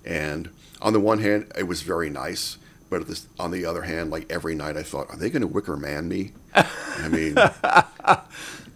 [0.04, 0.50] and
[0.82, 2.58] on the one hand, it was very nice
[2.88, 5.48] but this, on the other hand, like every night I thought, are they going to
[5.48, 6.32] Wicker Man me?
[6.54, 7.34] I mean,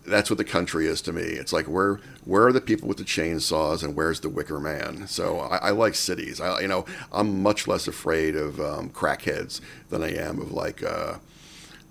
[0.06, 1.22] that's what the country is to me.
[1.22, 5.06] It's like where where are the people with the chainsaws and where's the Wicker Man?
[5.06, 6.40] So I, I like cities.
[6.40, 10.82] I you know I'm much less afraid of um, crackheads than I am of like.
[10.82, 11.16] Uh,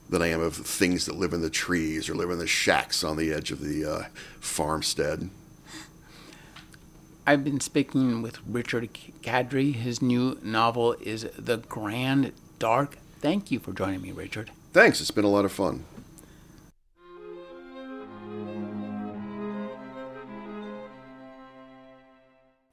[0.09, 3.03] than I am of things that live in the trees or live in the shacks
[3.03, 4.03] on the edge of the uh,
[4.39, 5.29] farmstead.
[7.29, 8.89] I've been speaking with Richard
[9.21, 9.75] Kadrey.
[9.75, 12.97] His new novel is The Grand Dark.
[13.19, 14.49] Thank you for joining me, Richard.
[14.73, 14.99] Thanks.
[14.99, 15.85] It's been a lot of fun.